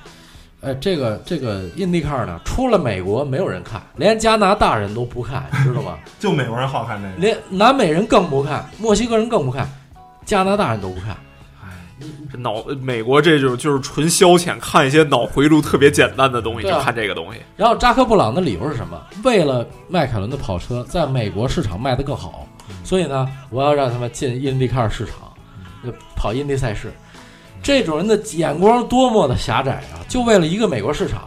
[0.61, 5.97] 呃，这个这个 IndyCar 呢，出了美国没有人看，连加拿大人都不看，你知道吗？
[6.19, 7.15] 就美国人好看这个。
[7.17, 9.67] 连南美人更不看，墨西哥人更不看，
[10.25, 11.17] 加拿大人都不看。
[12.31, 17.39] 这脑美国这种就是纯消遣，看一些脑回路特别简单的东西，啊就看这个东西。
[17.55, 19.01] 然后扎克布朗的理由是什么？
[19.23, 22.45] 为了迈凯伦的跑车在美国市场卖得更好，
[22.83, 26.91] 所以呢，我要让他们进 IndyCar 市场，跑 Indy 赛事。
[27.63, 30.03] 这种人的眼光多么的狭窄啊！
[30.07, 31.23] 就为了一个美国市场，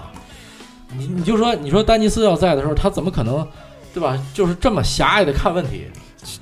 [0.96, 3.44] 你你就说，你说丹尼斯要在的时候，他怎么可能，
[3.92, 4.16] 对吧？
[4.32, 5.86] 就是这么狭隘的看问题。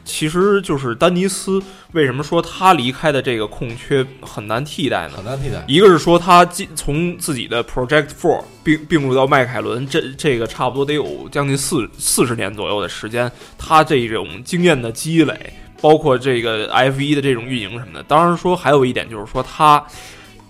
[0.05, 1.63] 其实就是丹尼斯
[1.93, 5.17] 为什么说他离开的这个空缺很难替代呢？
[5.17, 5.63] 很难替代。
[5.69, 18.03] 一个是说他进从自己的 Project Four 并并入到迈凯伦，这这个差不多得有将近四四十年左右的时间，他这种经验的积累，包括这个 F 一的这种运营什么的。
[18.05, 19.85] 当然说还有一点就是说他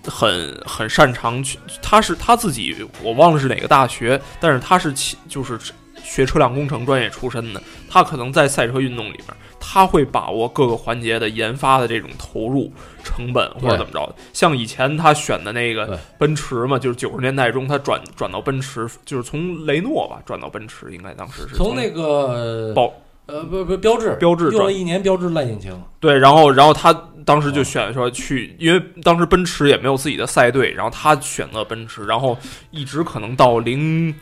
[0.05, 5.59] 很很擅长去，他是他自己我忘了是哪个大学，但是他是其就是
[6.07, 9.27] 学车辆工程专业出身的，他可能在赛车运动里面，
[9.59, 12.71] 他会把握各个环节的研发的这种投入
[13.03, 14.15] 成本或者怎么着。
[14.31, 22.93] 像以前他选的那个奔驰嘛，就是九十年代中他转转到奔驰，就是从雷诺吧转到奔驰，应该当时是从那个宝
[23.25, 26.93] 呃不不标志标志用了一年标志烂引擎，对，然后然后他
[27.25, 32.37] 当哦时就选说去，因为当时奔驰也没有自己的赛队，然后他选择奔驰，然后
[32.71, 34.15] 一直可能到零，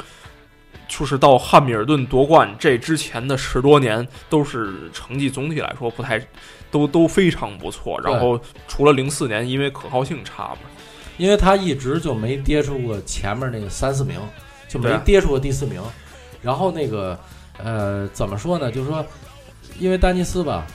[0.97, 6.25] 就是到汉密尔顿夺冠这之前的十多年，都是成绩总体来说不太，
[6.71, 7.99] 都都非常不错。
[8.01, 10.59] 然后除了零四年因为可靠性差嘛，
[11.17, 14.17] 因为他一直就没跌出过前面那个三四名，
[14.69, 15.81] 就没跌出过第四名。
[16.41, 17.19] 然后那个
[17.57, 18.71] 呃，怎么说呢？
[18.71, 19.05] 就是说，
[19.77, 20.65] 因为丹尼斯吧，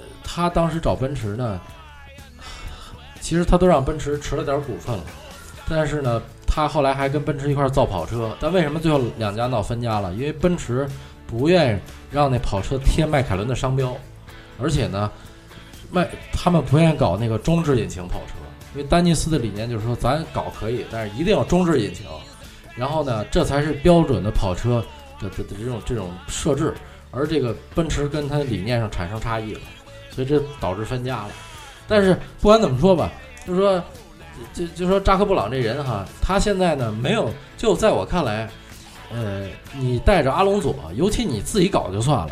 [0.00, 1.60] 呃他当时找奔驰呢，
[3.20, 5.04] 其实他都让奔驰持了点股份了，
[5.68, 6.20] 但是呢，
[6.54, 8.36] 他后来还跟奔驰一块造跑车。
[8.38, 10.12] 但为什么最后两家闹分家了？
[10.14, 10.88] 因为奔驰
[11.26, 11.80] 不愿意
[12.12, 13.96] 让那跑车贴迈凯伦的商标，
[14.60, 15.10] 而且呢，
[15.90, 18.34] 迈他们不愿意搞那个中置引擎跑车。
[18.74, 22.06] 因为丹尼斯的理念就是说，咱搞可以，但是一定要中置引擎，
[22.76, 24.84] 然后呢，这才是标准的跑车
[25.20, 26.72] 的的的这种这种设置。
[27.16, 29.60] 而这个奔驰跟它理念上产生差异了，
[30.10, 31.28] 所以这导致分家了。
[31.86, 33.12] 但是不管怎么说吧，
[33.46, 33.80] 就是说，
[34.52, 38.48] 就就说扎克布朗这人哈，他现在呢没有，就在我看来，
[39.12, 39.46] 呃，
[39.78, 42.30] 你带着阿隆佐，尤其你自己搞就算了，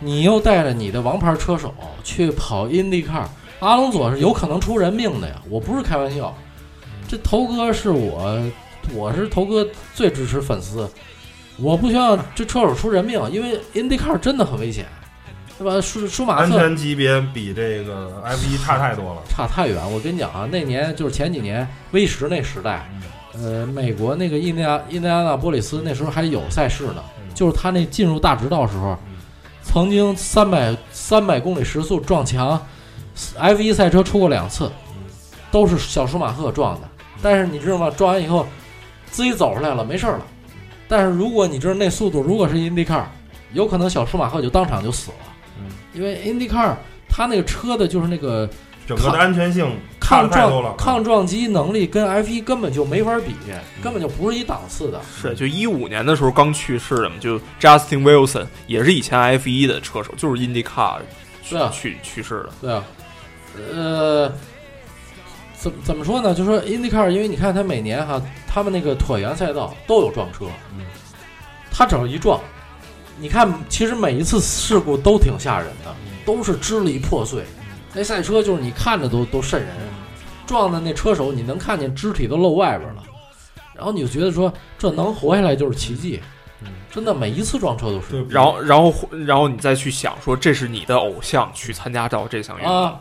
[0.00, 3.24] 你又带着你的王牌车手去跑 IndyCar。
[3.60, 6.32] 阿隆佐是有可能出人命的呀，我不是开玩笑。
[7.08, 8.40] 这头哥是我，
[8.94, 10.88] 我是头哥最支持粉丝，
[11.56, 14.86] 我不希望这车手出人命，因为 IndyCar 真的很危险，
[15.58, 15.80] 对吧？
[15.80, 19.22] 舒舒马安赫全级别比这个 F 一 差太多了。
[19.28, 19.92] 差太远。
[19.92, 22.88] 我跟你讲啊，那年就是前几年 V 十那时代，
[23.34, 27.02] 呃，美国那个印第安印第安纳波利斯那时候还有赛事呢，
[27.34, 28.96] 就是他那进入大直道时候，
[29.62, 32.60] 曾经三百三百公里时速撞墙
[33.36, 34.70] ，F 一赛车出过两次，
[35.50, 36.88] 都是小舒马赫撞的。
[37.20, 37.90] 但是你知道吗？
[37.90, 38.46] 撞完以后
[39.10, 40.26] 自己走出来了，没事儿了。
[40.86, 43.02] 但是如果你知道那速度，如果是 IndyCar，
[43.52, 45.16] 有可能小舒马赫就当场就死了，
[45.60, 46.74] 嗯因为 IndyCar
[47.08, 48.48] 它那个车的就是那个
[48.86, 49.66] 整个的安全性
[50.00, 50.76] 差抗太多了撞。
[50.76, 53.34] 抗撞击能力跟 F 一根本就没法比，
[53.82, 55.00] 根本就不是一档次的。
[55.20, 61.00] 是就一五年的时候刚去世的嘛，就 Justin Wilson 也是以前 F 一的车手，就是 IndyCar
[61.42, 62.50] 去对啊去去世的。
[62.60, 62.84] 对啊，
[63.74, 64.32] 呃，
[65.54, 66.34] 怎怎么说呢？
[66.34, 70.84] 就说 IndyCar，因为你看它每年哈，他们那个椭圆赛道都有撞车，嗯，
[71.70, 72.40] 它只要一撞，
[73.20, 77.42] 你看，其实每一次事故都挺吓人的，都是支离破碎。
[77.94, 79.70] 那赛车就是你看着都都瘆人，
[80.46, 83.02] 撞的那车手你能看见肢体都露外边了，
[83.74, 86.20] 然后你就觉得说这能活下来就是奇迹，
[86.92, 88.94] 真的每一次撞车都是，然后，然后，
[89.26, 93.00] 然后你再去想说，这是你的偶像去参加到这项运动，啊，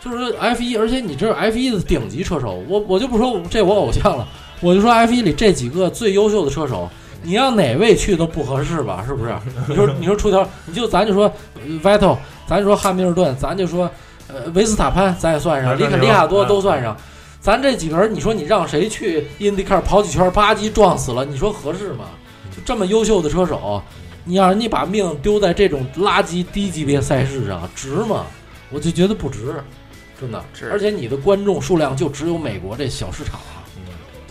[0.00, 4.26] 就是 F 一，而且你这是 F 一的顶级车手，我我就不说这我偶像了，
[4.60, 6.88] 我就说 F 一里这几个最优秀的车手，
[7.22, 9.04] 你让哪位去都不合适吧？
[9.06, 9.34] 是不是？
[9.68, 13.90] 你说你说出条，你就咱就说呃 Vettel，咱就说汉密尔顿，咱就说
[14.28, 16.96] 呃维斯塔潘，咱也算上，里肯里亚多嗯都算上。
[17.40, 22.06] 咱这几个人，你说你让谁去 IndyCar 跑几圈，吧唧撞死了，你说合适吗？
[22.50, 23.82] 就这么优秀的车手，
[24.24, 28.26] 你让人家把命丢在这种垃圾低级别赛事上，值吗？
[28.70, 29.54] 我就觉得不值，
[30.20, 30.44] 真的。
[30.70, 33.40] 而且你的观众数量就只有美国这小市场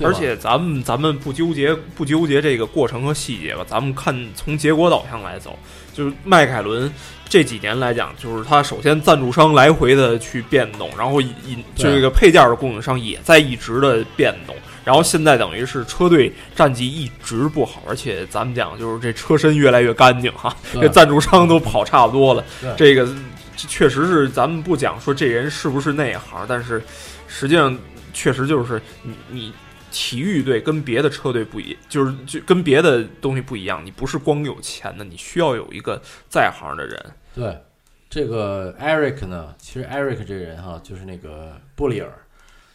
[0.01, 5.57] 而且咱们咱们不纠结不纠结这个过程和细节吧，咱们看从结果导向来走，
[5.93, 6.91] 就是迈凯伦
[7.27, 14.55] 这几年来讲，就是他首先赞助商来回的去变动，然后引对这个配件的供应商也在一直的变动，
[14.85, 22.43] 然后现在等于是车队战绩一直不好，而且咱们讲就是这车身越来越干净哈，这赞助商都跑差不多了，
[22.77, 23.05] 这个
[23.55, 26.81] 这确实是咱们不讲说这人是不是内行，但是
[27.27, 27.75] 实际上
[28.13, 29.53] 确实就是你你
[29.91, 37.05] 体育队跟别的车队不一，就是就跟别的东西不一样，你不是光有钱的，你需要有一个在行的人。
[37.33, 37.57] 对，
[38.09, 42.11] 这个 Eric 呢，其实 Eric 这个人哈，就是那个布里尔，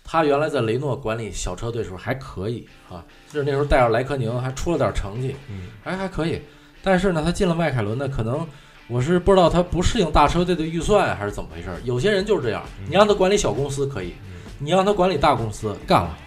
[0.05, 6.40] 他原来在雷诺管理小车队的时候还可以啊，就是那时候带着莱科宁还出了点成绩，嗯，还还可以。
[6.83, 8.46] 但是呢，他进了迈凯伦呢，可能
[8.88, 11.77] 我是不知道他不适应大车队的预算还是怎么回事儿。
[11.85, 14.14] 有些人就是这样，你让他管理小公司可以，
[14.59, 16.18] 你让他管理大公司干了，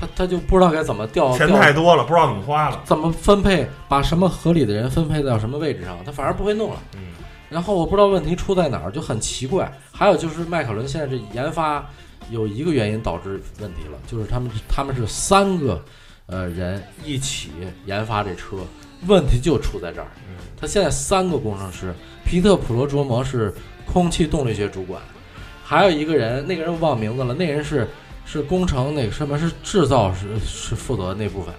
[0.00, 2.80] 他他就不知道该怎么调钱太多了，不知道怎么花了。
[2.84, 6.80] 怎么分配，把什么合理的人分配到什么位置上，他反而不会弄了。
[6.96, 7.00] 嗯，
[7.50, 9.70] 然后我不知道问题出在哪儿，就很奇怪。
[9.92, 11.84] 还有就是迈凯伦现在这研发
[12.30, 15.84] 有一个原因导致问题了，就是他们他们是三个
[16.26, 17.50] 呃人一起
[17.84, 18.56] 研发这车，
[19.06, 20.06] 问题就出在这儿。
[20.58, 23.52] 他现在三个工程师，皮特普罗卓摩是
[23.86, 25.00] 空气动力学主管，
[25.64, 27.88] 还有一个人，那个人我忘名字了，那人是
[28.30, 31.52] 是工程那个什么是制造是是负责那部分，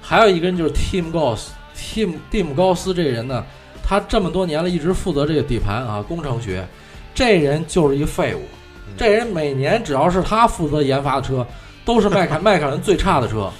[0.00, 3.44] 还有一个人就是 Tim 高斯 Tim Tim 高斯这人呢，
[3.82, 6.66] 他这么多年了，一直负责这个底盘啊工程学，
[7.14, 8.40] 这人就是一废物。
[8.96, 11.46] 这人每年只要是他负责研发的车，
[11.84, 13.50] 都是迈凯 迈凯伦最差的车。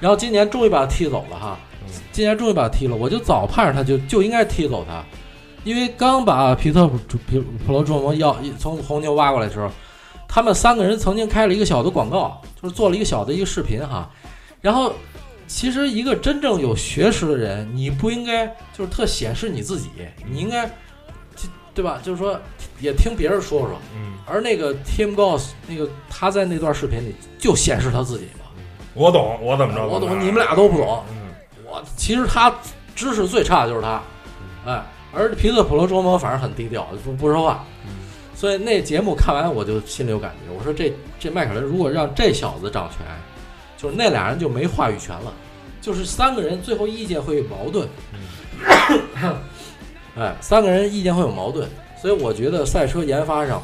[0.00, 1.58] 然后今年终于把他踢走了哈，
[2.12, 2.96] 今年终于把他踢了。
[2.96, 5.04] 我就早盼着他就就应该踢走他，
[5.64, 9.70] 因为刚把皮特普普普罗卓摩要从红牛挖过来的时候，
[10.28, 14.10] 他们三个人曾经开了一个小的广告，就是做了一个小的一个视频哈。
[14.60, 14.92] 然后
[15.46, 19.90] 其实一个真正有学识的人，你不应该就是特显示你自己，
[20.28, 20.68] 你应该
[21.74, 22.00] 对吧？
[22.02, 22.40] 就是说
[22.80, 23.78] 也听别人说说。
[23.94, 28.46] 嗯，而那个 Tim Goss 那个他在那段视频里就显示他自己嘛，
[28.94, 29.86] 我懂，我怎么着？
[29.86, 31.04] 我懂，你们俩都不懂。
[31.10, 31.16] 嗯，
[31.64, 32.52] 我其实他
[32.94, 34.02] 知识最差的就是他，
[34.64, 37.64] 哎，而皮特普罗卓摩反而很低调，不不说话。
[38.36, 43.06] 所以那节目看完我就心里有感觉，我说这这迈凯伦如果让这小子掌权，
[43.78, 45.32] 就是那俩人就没话语权了，
[45.80, 47.88] 就是三个人最后意见会有矛盾。
[50.16, 51.66] 哎，三个人意见会有矛盾，
[52.00, 53.62] 所以我觉得赛车研发上，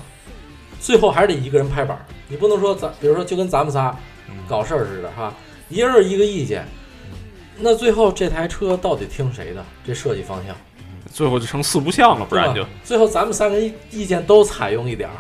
[0.81, 3.95] 最后还是得一个人拍板儿，你不能说咱比如说就跟咱们仨
[4.49, 5.35] 搞事儿似的哈，
[5.69, 6.67] 一人一个意见，
[7.59, 9.63] 那最后这台车到底听谁的？
[9.87, 10.57] 这设计方向，
[11.13, 12.65] 最后就成四不像了，不然就。
[12.83, 15.17] 最后咱们三个人意见都采用一点儿，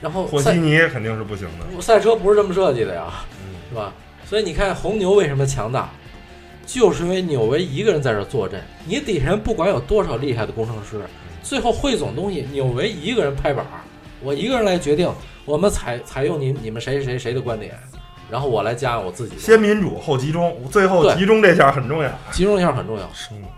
[0.00, 1.80] 然后赛和稀泥肯定是不行的。
[1.80, 3.04] 赛车不是这么设计的呀，
[3.40, 3.54] 嗯。
[3.70, 3.92] 是吧？
[4.24, 5.90] 所以你看红牛为什么强大，
[6.66, 11.00] 就是因为纽维一个人在这坐镇，你底下人不管有多少厉害的工程师，
[11.42, 13.80] 最后汇总东西，纽维一个人拍板儿，
[14.22, 15.10] 我一个人来决定，
[15.44, 17.74] 我们采采用你你们谁谁谁的观点，
[18.30, 22.10] 然后我来加我自己，先民主后集中，最后集中这下很重要。
[22.30, 23.10] 集中一下很重要。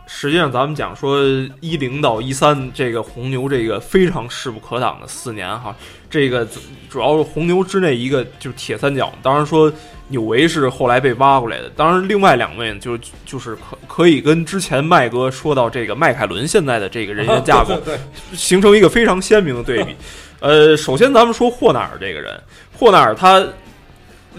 [0.06, 1.20] 实际上，咱们讲说
[1.60, 5.74] 一零到一三这个红牛这个非常势不可挡的四年哈，
[6.08, 9.12] 这个主主要是红牛之内一个就是铁三角。
[9.22, 9.72] 当然说
[10.08, 17.98] 纽维是后来被挖过来的，当然另外两位呢就就是可可以跟之前麦哥说到这个迈凯伦现在的这个人员架构 对，
[18.34, 19.94] 形成一个非常鲜明的对比。
[20.40, 22.40] 呃，首先咱们说霍纳尔这个人，
[22.76, 23.44] 霍纳尔他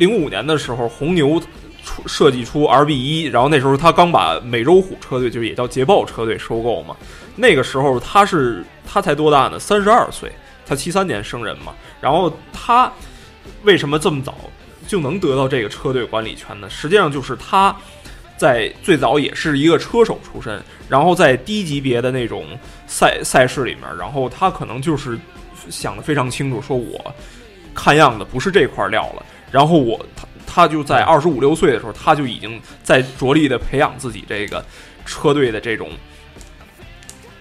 [0.01, 1.39] 零五年的时候红牛
[1.85, 6.97] 出设计出 RB 一，然后那时候他刚把美洲虎车队，就是也叫捷豹车队收购嘛。
[7.35, 9.59] 那个时候他是他才多大呢？
[9.59, 10.31] 三十二岁，
[10.65, 11.75] 他七三年生人嘛。
[12.01, 12.91] 然后他
[13.61, 14.35] 为什么这么早
[14.87, 16.67] 就能得到这个车队管理权呢？
[16.67, 17.75] 实际上就是他
[18.37, 20.59] 在最早也是一个车手出身，
[20.89, 22.43] 然后在低级别的那种
[22.87, 25.15] 赛赛事里面，然后他可能就是
[25.69, 26.99] 想的非常清楚，说我
[27.75, 29.23] 看样子不是这块料了。
[29.51, 34.63] 然后我他他就在二十五六岁的时候，他就已经在着力的培养自己这个
[35.05, 35.89] 车队的这种，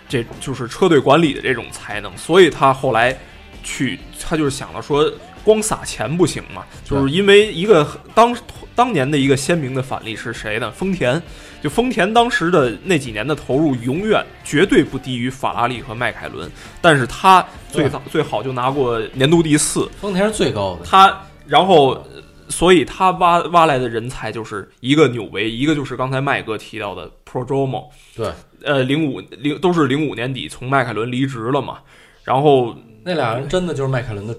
[0.08, 3.16] 这就是车队管理的这种才能，所以他后来
[3.62, 5.10] 去，他就是想到说，
[5.44, 8.36] 光撒钱不行嘛，就是因为一个当
[8.74, 10.70] 当年的一个鲜明的反例是谁呢？
[10.70, 11.20] 丰田，
[11.62, 21.20] 就丰田当时的那几年的投入，永远绝对不低于法拉利和迈凯伦，但是他最早最好就拿过年度第四，丰田是最高的，他
[21.50, 27.84] 然后，呃所以他挖挖来的人才就是一个纽维，一个就是刚才麦哥提到的 Prodromo。
[28.16, 28.28] 对，
[28.64, 31.78] 呃，零五零都是零五年底从迈凯伦离职了嘛。
[32.24, 34.36] 然后那俩人真的就是迈凯伦的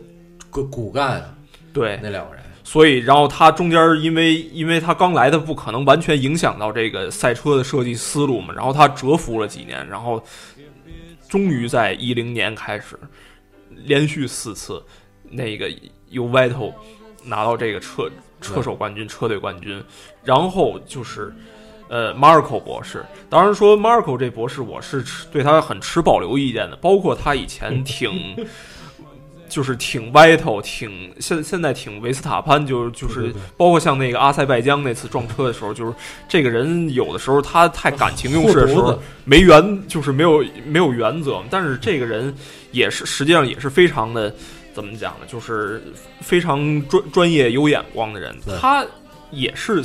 [0.49, 1.35] 骨骨干啊，
[1.71, 2.43] 对，那两个人。
[2.65, 10.21] 所以然后他中间因为因为他刚来的不可能完全影响到这个赛车的设计思路嘛，然后他蛰伏了几年，然后
[11.29, 12.99] 终于在一零年开始
[13.85, 14.83] 连续四次
[15.29, 15.71] 那个
[16.09, 16.73] 由 Vettel
[17.23, 19.83] 拿到这个车车手冠军、车队冠军，
[20.23, 21.33] 然后就是
[21.89, 23.05] 呃 Marco 博士。
[23.29, 28.35] 当然说 Marco 这博士，我是持对他很持保留意见的，包括他以前 挺。
[29.51, 35.93] 就是挺 Vettel，挺现现在挺维斯塔潘，就是就是包括像那个阿塞拜疆那次撞车的时候，就是
[36.25, 41.43] 这个人有的时候他太感情用事的时候没原，就是没有没有原则。
[41.49, 42.33] 但是这个人
[42.71, 44.33] 也是实际上也是非常的
[44.73, 45.25] 怎么讲呢？
[45.27, 45.81] 就是
[46.21, 48.35] 非常专专业有眼光的人。
[48.59, 48.85] 他
[49.29, 49.81] 也是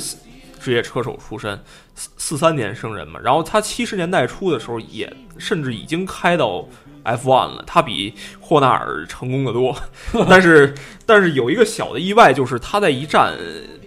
[0.59, 1.59] 职业车手出身，
[1.95, 3.19] 四四三年生人嘛。
[3.23, 6.67] 然后他七十年代初的时候也甚至已经开到
[7.03, 9.75] F1 了，他比霍纳尔成功的多。
[10.27, 10.73] 但是
[11.05, 13.37] 但是有一个小的意外，就是他在一站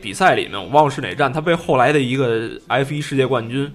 [0.00, 3.70] 比赛里面，我忘了是哪站，他被后来的一个 F1 世界冠军，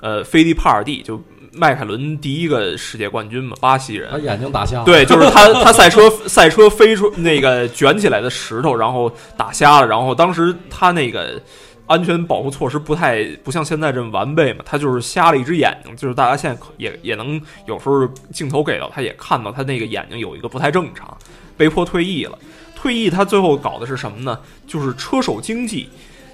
[0.00, 1.22] 呃，菲利帕尔蒂就
[1.58, 4.18] 迈凯伦第一个世界冠军嘛，巴西人他。
[4.18, 4.84] 眼睛打瞎了。
[4.84, 11.40] 对，就是他，他赛车赛车飞出那个卷起来的石头，然后打瞎了，然后当时他那个
[11.86, 21.16] 安全保护措施不太不像现在这么完备嘛，他就是瞎了一只眼睛，就是大家现在可也也能有时候镜头给到，他也看到他那个眼睛有一个不太正常，
[21.56, 22.38] 被迫退役了。
[22.76, 24.38] 退役他最后搞的是什么呢？
[24.66, 25.88] 就是车手经济。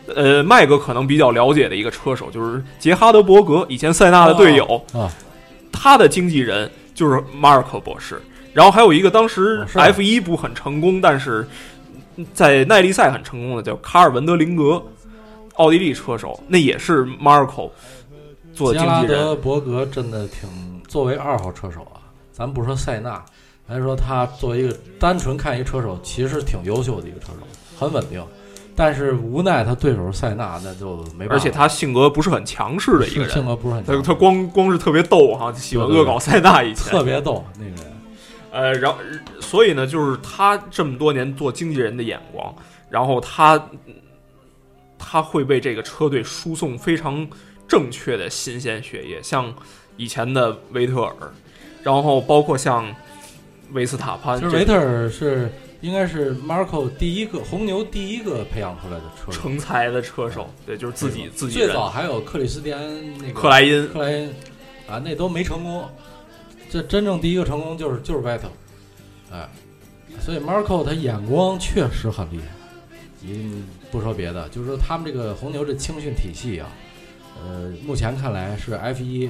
[0.06, 5.10] 呃，麦哥可能比较了解的一个车手就是杰哈德伯格，以前塞纳的队友，啊，
[5.72, 8.20] 他的经纪人就是马尔科博士，
[8.52, 11.46] 然后还有一个当时 F 一不很成功，但是
[12.32, 14.82] 在耐力赛很成功的叫卡尔文德林格，
[15.54, 17.70] 奥地利车手，那也是马尔科
[18.52, 19.08] 做的经纪人。
[19.08, 20.48] 德伯格真的挺，
[20.86, 21.98] 作为二号车手啊，
[22.30, 23.24] 咱不说塞纳，
[23.68, 27.46] 咱说他作为一个单纯看一车手，其实挺优秀的一个车手，
[27.78, 28.22] 很稳定。
[28.76, 31.34] 但是无奈他对手是塞纳，那就没办法。
[31.34, 36.92] 而且他性格不是很强势的一个人性人，格不是很强，他他光光是特别逗哈，喜欢恶搞塞纳以前。
[36.92, 37.92] 特别逗那个人。
[38.50, 38.98] 呃，然后
[39.40, 42.54] 所以呢，就是他这么多年做经纪人的眼光，
[42.88, 43.60] 然后他
[44.98, 47.26] 他会为这个车队输送非常
[47.66, 49.52] 正确的新鲜血液，像
[49.96, 51.14] 以前的维特尔，
[51.82, 52.86] 然后包括像
[53.72, 55.50] 维斯塔潘，这就是维特尔是
[55.84, 64.28] 应该是 Marco 第一个红牛第一个培养出来的车手，成才的车手，对，就是自己自己人，最早还有克里斯蒂安那个克莱因，克莱因
[64.88, 65.86] 啊，那都没成功。
[66.70, 68.48] 这真正第一个成功就是就是 Vettel，
[69.30, 69.46] 哎，
[70.20, 72.46] 所以 Marco 他眼光确实很厉害。
[73.20, 76.68] 你不说别的，就是说他们这个红牛这青训体系啊，
[77.38, 79.28] 呃，目前看来是 F 一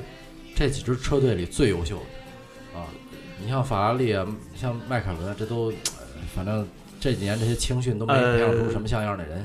[0.55, 2.86] 这几支车队里最优秀的啊。
[3.42, 4.24] 你像法拉利啊，
[4.55, 5.93] 像迈凯伦啊，这都、呃
[6.34, 6.66] 反正
[7.00, 9.44] 这几年这些青训都没培养出什么像样的人。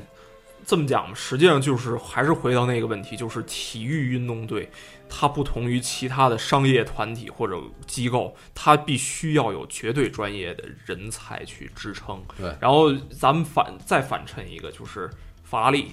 [0.66, 4.70] 这么讲，实际上就是还是回到那个问题，就是体育运动队，
[5.08, 7.56] 它不同于其他的商业团体或者
[7.88, 12.22] 机构，它必须要有绝对专业的人才去支撑。
[12.38, 15.10] 对然后咱们反再反衬一个，就是
[15.42, 15.86] 法拉利，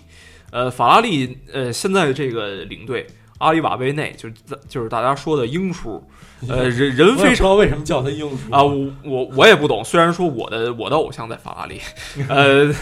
[0.52, 3.08] 呃，法拉利呃现在的这个领队
[3.38, 4.36] 阿里瓦贝内，就是
[4.68, 6.04] 就是大家说的英叔，
[6.48, 9.84] 呃，人人非常为什么叫他英叔啊，我我我也不懂。
[9.84, 11.80] 虽然说我的我的偶像在法拉利，
[12.30, 12.74] 呃，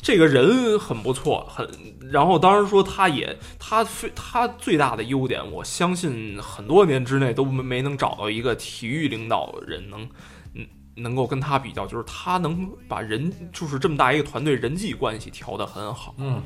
[0.00, 1.68] 这个人很不错，很。
[2.10, 10.08] 然后当然说他也他非他最大的优点，我相信很多年之内都没没能找到一个体育领导人能
[10.54, 16.12] 嗯能够跟他比较，就是他能把人就是这么大一个团队人际关系调得很好。
[16.18, 16.42] 嗯，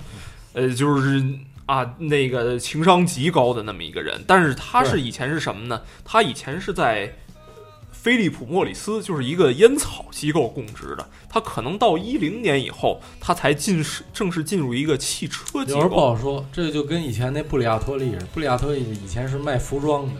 [0.53, 1.25] 呃，就是
[1.67, 4.23] 啊，那个情商极高的那么一个人。
[4.27, 5.81] 但是他是以前是什么呢？
[6.05, 7.13] 他以前是在
[7.91, 11.09] 菲利普莫里斯，就是一个烟草机构供职的。
[11.29, 15.97] 他可能到一零年以后，他才进是正式进入一个汽车机有时不。
[15.97, 18.27] 好说，这就跟以前那布里亚托利似的。
[18.27, 20.13] 布里亚托利以前是卖服装的，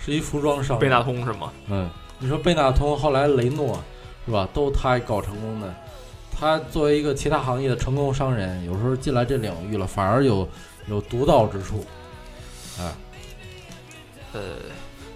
[0.00, 0.76] 是一服装商。
[0.78, 1.52] 贝纳通是吗？
[1.68, 1.88] 嗯，
[2.18, 3.80] 你说贝纳通，后来雷诺，
[4.26, 4.48] 是吧？
[4.52, 5.72] 都他搞成功的。
[6.40, 10.48] 他作为一个其他行业的成功商人，有时候进来这领域了，反而有
[10.88, 11.84] 有独到之处。
[12.78, 12.94] 哎，
[14.32, 14.40] 呃，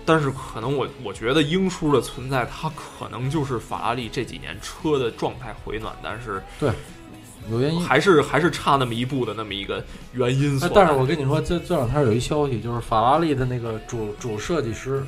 [0.04, 6.70] 但是可能我我觉得英叔的存在，他可能就是法拉利这几年车的状态回暖，但是对
[7.50, 7.80] 有原因。
[7.82, 15.02] 还是还是差那么一步的那么一个原因但是我跟你说，这这两天有一消息，就是法拉利的那个主主设计师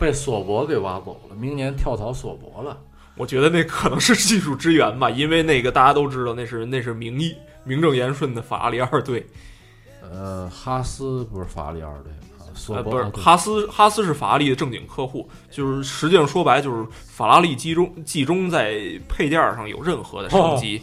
[0.00, 2.76] 被索博给挖走了，明年跳槽索博了。
[3.20, 9.26] 我觉得那可能是技术支援吧， 因为那个大家都知道，那是那是名义名正言顺的法拉利二队，
[10.00, 12.10] 呃，哈斯不是法拉利二队，
[12.74, 20.80] 啊不是哈斯哈斯是法拉利的正经客户，就是实际上说白就是法拉利集中集中在配件上有任何的升级，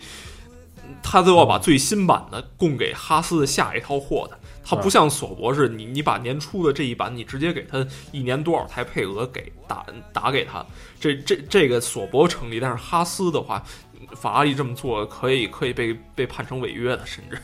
[1.01, 4.38] 他都要把最新版的供给哈斯的下一套货的。
[4.69, 10.65] 他不像索博是你你把年初的这一版你直接给他一年多少台配额给打打给他，
[10.99, 13.63] 这这这个索博成立，但是哈斯的话，
[14.17, 17.38] 法拉利这么做可以可以被被判成违约的，甚至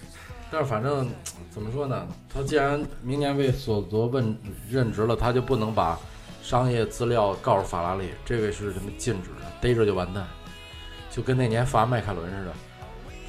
[0.51, 1.09] 但是反正
[1.49, 2.05] 怎么说呢？
[2.33, 4.37] 他既然明年为索博问
[4.69, 5.97] 任职了，他就不能把
[6.41, 10.27] 商业资料告诉法拉利，这个是什么禁止的，逮着就完蛋，
[11.09, 12.53] 就跟那年罚迈凯伦似的，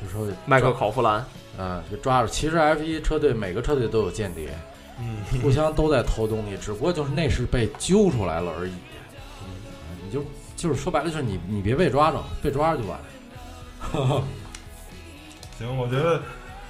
[0.05, 1.25] 就说麦克考夫兰。
[1.57, 2.27] 嗯，就抓住。
[2.29, 4.49] 其实 F 一车队每个车队都有间谍，
[4.99, 8.73] 嗯，互相都在偷东西，只不过就是那是被揪出来了而已。
[9.45, 10.25] 嗯，你就
[10.57, 13.05] 就是说白了，就是你你别被抓着，被抓着就完了。
[15.57, 16.21] 行，我觉得，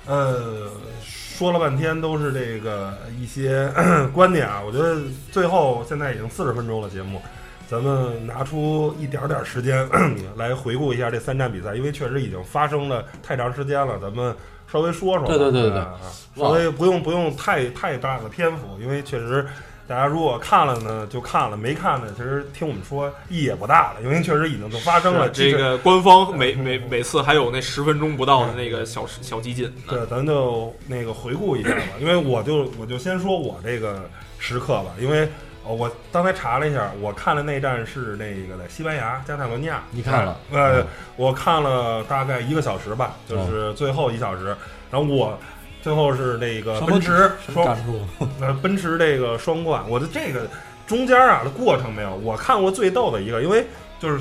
[0.05, 0.71] 呃，
[1.03, 3.73] 说了半天都是这个一些
[4.13, 4.61] 观点啊。
[4.61, 5.01] 我觉得
[5.33, 7.23] 最后现在已经四十分钟了节目，
[7.69, 9.89] 咱们拿出一点点时间
[10.37, 14.35] 来回顾一下这三站比赛，因为确实已经发生了太长时间了，咱们
[14.71, 15.27] 稍微说说吧。
[15.27, 16.07] 对对对对对啊啊
[16.37, 19.47] 稍微不用不用太太大的篇幅，因为确实。
[19.87, 25.29] 大家如果看了呢，就看了；没看呢，其实听我们说意义也不大了，因为确实已经都发生了。
[25.29, 29.71] 这个官方每每每次还有那十分钟不到的那个小小集锦。
[29.87, 31.83] 对，咱就那个回顾一下吧。
[32.01, 34.09] 因为我就我就先说我这个
[34.39, 35.29] 时刻吧，因为
[35.67, 39.83] 我刚才查了一下，我看的那站是那个在西班牙加泰罗尼亚。
[39.91, 40.37] 你看了？
[40.53, 40.87] 呃，
[41.17, 44.57] 我看了大概一个小时吧，就是最后一小时。
[44.91, 45.39] 然后我。
[45.83, 47.77] 最后是那个奔驰双，
[48.41, 50.49] 呃，奔驰这个双冠，我的这个
[50.87, 53.67] 中间啊的过程没有，我看过最逗的一个，因为
[54.01, 54.19] 就是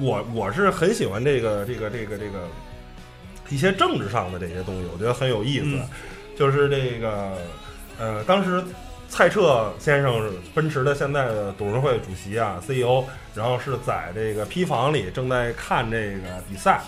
[0.00, 2.48] 我我是很喜欢这个这个这个这个
[3.50, 5.78] 一些政治上的这些东西，我觉得很有意思。
[6.34, 7.36] 就是这个
[7.98, 8.64] 呃，当时
[9.12, 13.04] 蔡澈先生，奔驰的现在的董事会主席啊，CEO，
[13.34, 16.80] 然后是在这个批房里正在看这个比赛，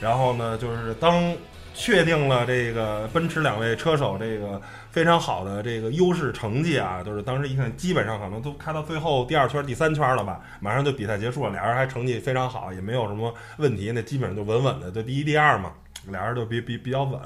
[0.00, 1.36] 然后呢，就是当。
[1.78, 4.58] 确定了这个奔驰两位车手这个
[4.90, 15.70] 非常好的这个优势成绩啊，就是当时一看，基本上可能都开到最后第二圈、第三圈了吧，马上就比赛结束了，俩人还成绩非常好，也没有什么问题，那基本上就稳稳的，就第一、第二嘛，
[16.06, 17.20] 俩人就比比比较稳。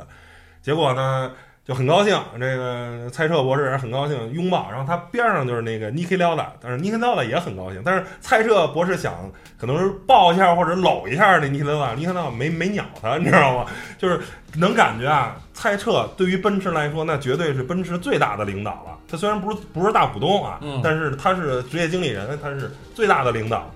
[0.61, 1.30] 结果呢？
[1.71, 9.14] 就很高兴，这个蔡澈博士很高兴拥抱，然后他边上就是那个尼克廖达，但是尼克廖达也很高兴，但是蔡澈博士想
[9.57, 13.66] 可能是抱一下或者搂一下那尼克廖达，尼克廖达没没鸟他，你知道吗？
[13.97, 14.18] 就是
[14.57, 18.99] 能感觉啊，蔡澈对于奔驰来说，那绝对是奔驰最大的领导了。
[19.09, 23.71] 他虽然不是不是大股东啊，但是他是职业经理人，他是最大的领导，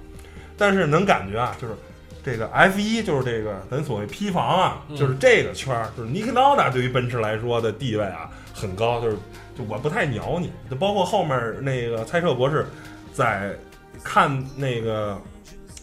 [0.59, 1.75] 但是能感觉啊，就是。
[2.25, 9.17] 这个 F 一就是这个咱所谓批房啊，就是这个圈儿，就是尼克劳达对于奔驰来说的地位啊很高，就是
[9.57, 12.67] 就我不太鸟你，就包括后面那个猜测博士
[13.13, 13.55] 在
[14.03, 15.21] 看那个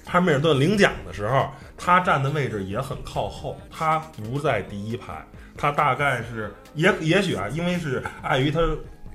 [0.05, 5.23] 汉密尔顿领奖的时候，他站的位置也很靠后，他不在第一排，
[5.55, 8.59] 他大概是也也许啊，因为是碍于他。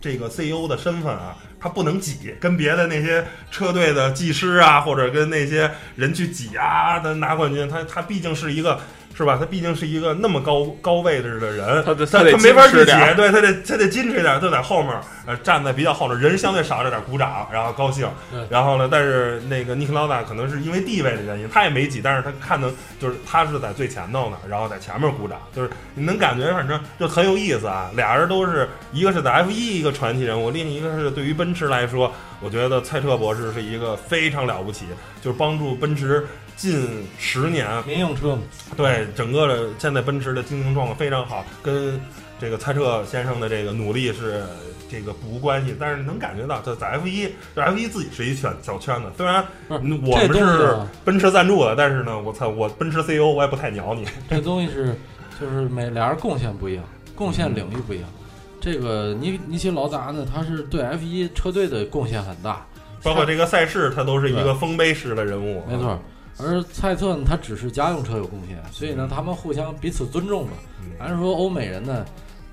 [0.00, 8.80] 这个 CEO 的身份啊，他不能挤，跟别的那些车队的技师啊，或者跟那些人去挤啊，他拿冠军，他他毕竟是一个。
[9.16, 9.38] 是吧？
[9.40, 14.92] 他毕竟是一个那么高高位置的人，他他他没法去挤，对他得他得矜持点，就在后面，
[15.24, 18.06] 呃，站在比较后面，人相对少着点，鼓掌，然后高兴。
[18.50, 27.90] 然后呢，但是那个尼克劳达可能是因为地位的原因，他也没挤，但是他看的就是他是在最前头呢，然后在前面鼓掌，就是你能感觉，反正就很有意思啊。
[27.96, 34.84] 俩人都是一个是在 F 一一个传奇人物，另一个是对于奔驰来说，我觉得蔡澈博士是一个非常了不起，
[35.22, 36.26] 就是帮助奔驰。
[36.56, 38.36] 近十年，民用车
[38.76, 42.00] 对整个的现在奔驰的经营状况非常好，跟
[42.40, 44.42] 这个蔡澈先生的这个努力是
[44.90, 45.76] 这个不无关系。
[45.78, 49.08] 但是能感觉到，就在 F 一，这 F 一自己是一圈小圈子。
[49.18, 54.06] 虽然我们是奔驰赞助的，但是呢，我操，我奔驰 CEO 我也不太鸟你。
[54.28, 54.96] 这东西是
[55.38, 56.84] 就是每俩人贡献不一样，
[57.14, 58.08] 贡献领域不一样。
[58.58, 62.66] 这个尼尼奇劳达呢，他是对 F 一车队的贡献很大，
[63.02, 65.62] 包括这个赛事，他都是一个丰碑式的人物。
[65.68, 66.00] 没错。
[66.38, 70.52] 而蔡特呢，他只是家用车有贡献，所以呢，他们互相彼此尊重吧。
[70.98, 72.04] 还是说欧美人呢，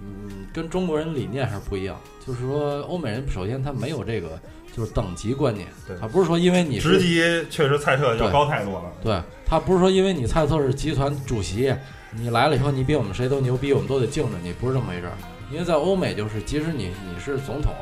[0.01, 1.99] 嗯，跟中国人理念还是不一样。
[2.25, 4.39] 就是说，欧美人首先他没有这个
[4.75, 5.67] 就是等级观念，
[5.99, 8.91] 他不是说因为你职级确实蔡特要高太多了。
[9.03, 11.75] 对他不是说因为你蔡特是集团主席，
[12.11, 15.13] 你来了以后你比我们谁都牛逼，我们都得敬着你，不是这么回事儿。
[15.51, 17.73] 因为在欧美就是，即使你你是总统。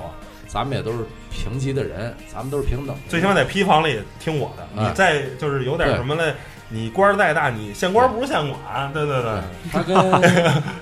[0.51, 0.97] 咱们也都是
[1.31, 2.93] 平级的人，咱们都是平等。
[3.07, 6.33] 最起码在批房里听我的，你再就是有点什么嘞，
[6.67, 9.41] 你官儿再大，你县官不是县管，对对对，
[9.71, 9.95] 他跟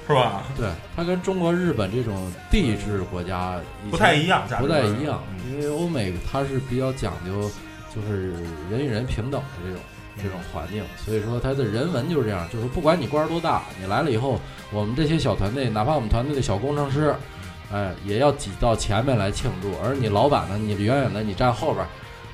[0.07, 0.41] 是吧？
[0.57, 3.59] 对，他跟中国、日本这种地质国家
[3.91, 5.21] 不太一样，不太一样。
[5.51, 7.47] 因为欧美它是比较讲究，
[7.93, 8.31] 就是
[8.71, 9.79] 人与人平等的这种
[10.23, 14.41] 这种环境，所以说它的人文就是这样，就是不管你官儿多大，你来了以后，
[14.71, 17.13] 我们这些小团队，哪怕我们团队的小工程师。
[17.71, 21.85] 哎，也要挤到前面来庆祝，而你老板呢，你远远的，你站后边，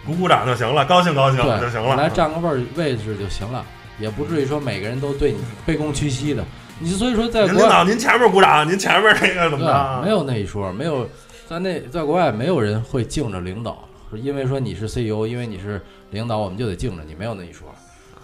[0.06, 3.66] 鼓鼓掌就行了，高兴高兴就行了，来占个位位置就行了，
[4.00, 6.44] 也不至于说每个人都对你卑躬屈膝的。
[6.80, 10.02] 你所以说，在领导您前面鼓掌，您前面那个怎么着？
[10.04, 11.08] 没有那一说，没有
[11.48, 15.82] 在那在国外没有人会敬着领导，因为说你是 CEO，因为你是
[16.12, 17.68] 领导，我们就得敬着你，没有那一说。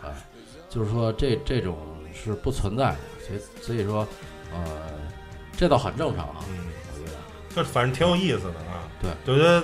[0.04, 0.10] 哎，
[0.70, 1.78] 就是说这这种
[2.14, 4.06] 是不存在的，所以所以说，
[4.54, 4.60] 呃，
[5.56, 6.44] 这倒很正常啊。
[7.56, 9.64] 就反正挺有意思的啊，对，我觉得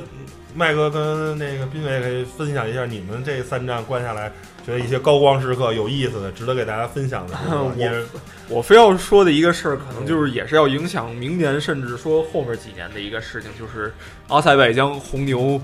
[0.56, 4.32] 麦哥跟那个斌伟可以分享一下你们这三站观下来，
[4.66, 7.38] 觉得一些高光时刻、有意思的、值得给大家分享的。
[7.52, 8.06] 我
[8.50, 13.94] 我非要说的一个事儿，可能就是也是要影响明年，甚至说后面几年的一个事情，就是
[14.30, 15.62] 阿塞拜疆红牛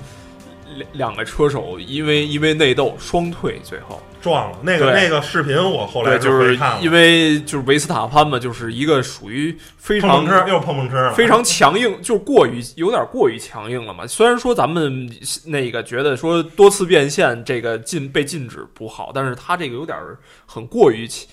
[0.77, 4.57] 两两个车手因为因为内斗双退，最后撞了。
[4.63, 14.07] 那个对那个视频我后来对，就是回看了，因为就是维斯塔潘嘛，就是一个属于非常碰碰车又碰碰车了，非常强硬，就是过于有点过于强硬了嘛。
[14.07, 15.09] 虽然说咱们
[15.45, 19.97] 那个觉得说多次变线这个禁被禁止不好，但是他这个有点
[20.45, 21.27] 很过于强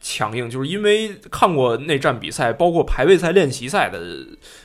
[0.00, 4.00] 强硬，就是因为看过内战比赛，包括排位赛、练习赛的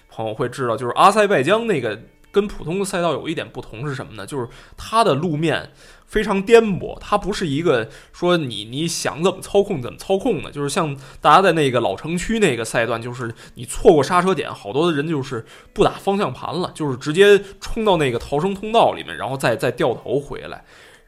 [0.08, 2.00] 朋友会知道，就是阿塞拜疆那个
[2.34, 4.26] 跟普通的赛道有一点不同是什么呢？
[4.26, 5.72] 就是它的路面。
[6.06, 20.64] 非常颠簸，它不是一个说你你想怎么操控怎么操控的，就是像大家在那个老城区那个赛段，就是你错过刹车点，好多的人就是不打方向盘了，就是直接冲到那个逃生通道里面，然后再再掉头回来。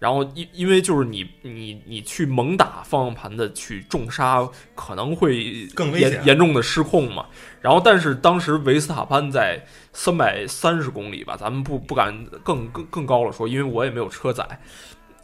[0.06, 7.26] 然后因因为就是你你你去猛打方向盘的去重刹，可能会更危险严严重的失控嘛。
[7.60, 14.48] 然后但是当时维斯塔潘在三百三十公里吧，咱们不不敢更更更高了说，因为我也没有车载。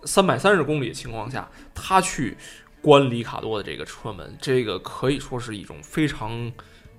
[0.04, 2.36] 三百三十公里的情况下，他去
[2.82, 6.52] 关里卡多的这个车门，这个可以说是一种非常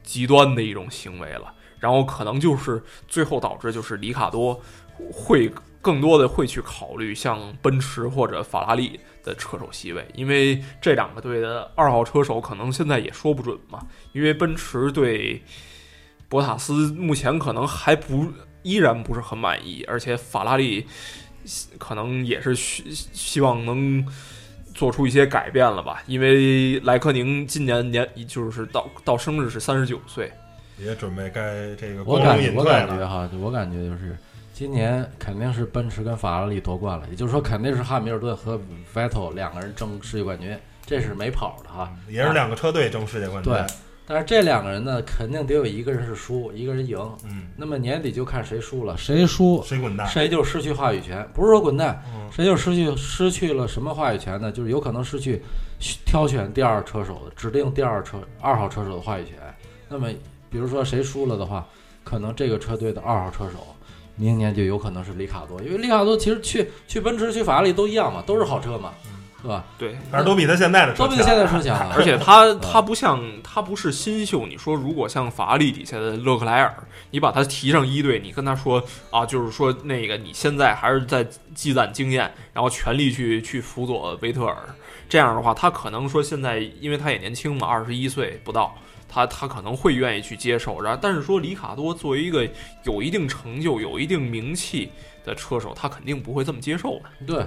[0.04, 1.52] 极端的一种行为了。
[1.80, 4.62] 然后可能就是最后导致就是里卡多
[5.12, 5.50] 会
[5.82, 13.86] 更多的会去考虑像奔驰或者法拉利的车手席位，因为这两个队的二号车手可能现在也说不准嘛。
[14.12, 15.42] 因为奔驰对
[16.30, 20.86] 博塔斯目前可能还不依然不是很满意，而且法拉利。
[21.76, 24.06] 可能也是希希望能
[24.76, 30.30] 做出一些改变了吧，因为莱克宁今年年就是到到生日是三十九岁，
[30.78, 32.64] 也准备该这个我光荣隐感觉我。
[32.64, 34.16] 感觉哈，我感觉就是
[34.62, 38.56] 今年肯定是奔驰跟法拉利夺冠了，也就是说肯定是汉密尔顿和
[38.94, 40.56] Vettel 两个人争世界冠军，
[40.86, 41.92] 这是没跑的哈。
[42.08, 43.52] 也是两个车队争世界冠军。
[43.52, 43.60] 对，
[44.06, 46.96] 但是这两个人呢，肯定得有一个人是输，一个人赢。
[47.24, 50.06] 嗯，那么年底就看谁输了，谁输谁滚蛋？
[50.06, 51.28] 谁就失去话语权。
[51.34, 54.52] 不是说滚蛋，嗯谁就失去失去了什么话语权呢？
[54.52, 55.42] 就是有可能失去
[56.06, 59.34] 挑选第二车手的指定第二车二号车手的话语权。
[59.88, 60.08] 那么
[60.48, 61.66] 比如说谁输了的话，
[62.04, 63.66] 可能这个车队的二号车手。
[64.16, 68.92] 明年就有可能是里卡多，因为里卡多其实去去奔驰、去法拉利都一样嘛，都是好车嘛，
[69.40, 69.64] 是吧？
[69.78, 71.08] 对，反正都比他现在的车强。
[71.08, 71.92] 都比他现在车强啊。
[71.96, 76.74] 而且他他不像他不是新秀，你说如果像法拉利底下的勒克莱尔，
[77.10, 84.56] 你把他提上一队，你跟他说啊，就是说那个你现在还是在积攒经验，然后全力去去辅佐维特尔，
[85.08, 88.76] 这样的话，他可能说现在因为他也年轻嘛，二十一岁不到。
[89.12, 92.48] 他他可能会愿意去接受，然后但是说里卡多作为一个
[92.84, 94.90] 有一定成就、有一定名气
[95.22, 97.26] 的车手，他肯定不会这么接受的。
[97.26, 97.44] 对，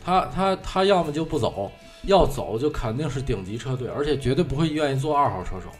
[0.00, 1.70] 他他他要么就不走，
[2.02, 5.70] 要走就肯定是顶级车队，而且绝对不会愿意做二号车手。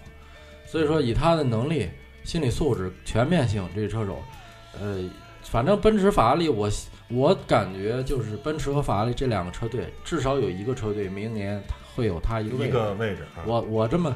[0.64, 1.88] 所以说，以他的能力、
[2.22, 4.18] 心理素质、全面性，这车手，
[4.80, 5.02] 呃，
[5.42, 6.70] 反正奔驰、法拉利，我
[7.08, 11.60] 我感觉就是奔驰和法拉利这两个车队，至少有一个车队明年
[11.96, 12.76] 会有他一个位一置。
[12.76, 14.14] 个位置啊，我我这么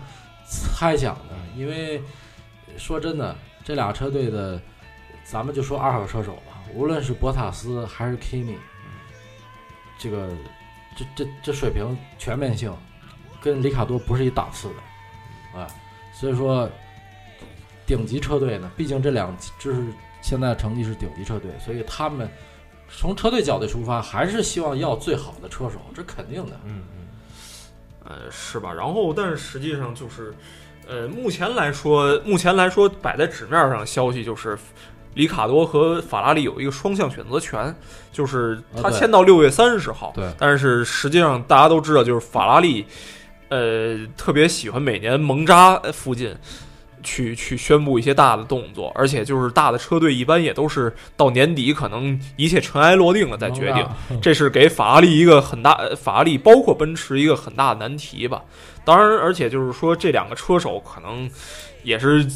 [0.53, 2.03] 猜想的，因为
[2.77, 3.35] 说真的，
[3.65, 4.61] 这俩车队的，
[5.25, 8.57] 咱们就说二号车手吧，无论是博塔斯还是 Kimi，
[9.99, 10.29] 这个
[10.97, 12.75] 这这这水平全面性
[13.41, 15.67] 跟里卡多不是一档次的，啊，
[16.13, 16.69] 所以说
[17.87, 19.83] 顶级车队呢，毕竟这两这是
[20.21, 22.29] 现在成绩是顶级车队，所以他们
[22.89, 26.61] 从车队角度出发，还是希望要最好的车手，这肯定的。
[26.65, 26.83] 嗯，
[28.05, 28.73] 呃，是吧？
[28.73, 30.35] 然后，但是实际上就是，
[30.89, 34.59] 呃，目前来说，目前来说摆在纸面上的消息就是，
[35.15, 37.75] 里卡多和法拉利有一个双向选择权，
[38.13, 40.13] 就是他签到六月三十号。
[40.15, 42.85] 对但是实际上大家都知道，就是法拉利，
[43.49, 46.35] 呃，特别喜欢每年蒙扎附近。
[47.03, 53.87] 去去宣布一些大的动作，而且就是大的车队一般也都是到年底，可能一切尘埃落定了再决定。
[54.21, 58.43] 这是给法拉利一个很大，呃法拉利包括奔驰一个很大的难题吧。
[58.85, 61.31] 当然，而且就是说这两个车手可能
[61.85, 62.27] 也是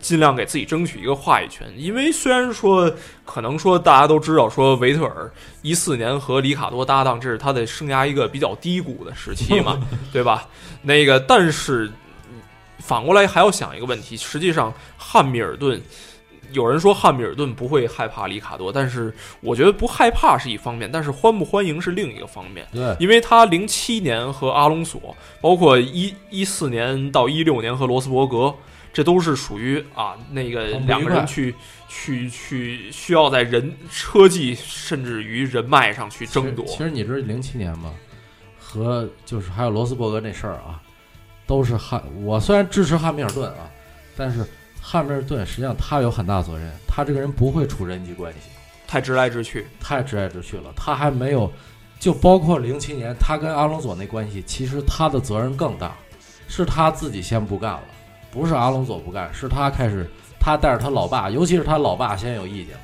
[0.00, 2.90] 尽量给自己争取一个话语权，因为虽然说
[3.24, 5.30] 可能说大家都知道说维特尔
[5.62, 9.78] 一四年和里卡多搭档，这是他的生涯一个比较低谷的时期嘛，
[10.12, 10.48] 对吧？
[10.82, 11.90] 那个但是
[12.86, 15.80] 反过来还要想一个问题，实际上汉密尔顿。
[16.52, 22.64] 有人说汉密尔顿不会害怕里卡多，但是我觉得不害怕是一方面，但是欢不欢迎是另一个方面。
[22.70, 28.54] 对，因为他零七年和阿隆索，包括一一四年到一六年和罗斯伯格，
[28.92, 31.54] 这都是属于啊那个两个人去
[31.88, 36.78] 去去需要在人车技甚至于人脉上去争夺其实。
[36.78, 37.92] 其实你知道零七年吗？
[38.58, 40.80] 和就是还有罗斯伯格那事儿啊，
[41.46, 42.02] 都是汉。
[42.22, 43.70] 我虽然支持汉密尔顿啊，
[44.16, 44.44] 但是
[44.80, 48.50] 汉密尔顿实际上他有很大责任，他这个人不会处人际关系，
[48.86, 51.50] 太直来直去，太直来直去了，他还没有
[51.98, 55.94] 就包括零七年他跟阿隆索那关系，其实他的责任更大，
[56.48, 57.82] 是他自己先不干了，
[58.30, 62.80] 不是阿隆索不干，是他开始他带着他老爸，尤其是他老爸先有意见了。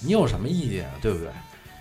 [0.00, 0.92] 你有什么意见啊？
[1.00, 1.28] 对不对？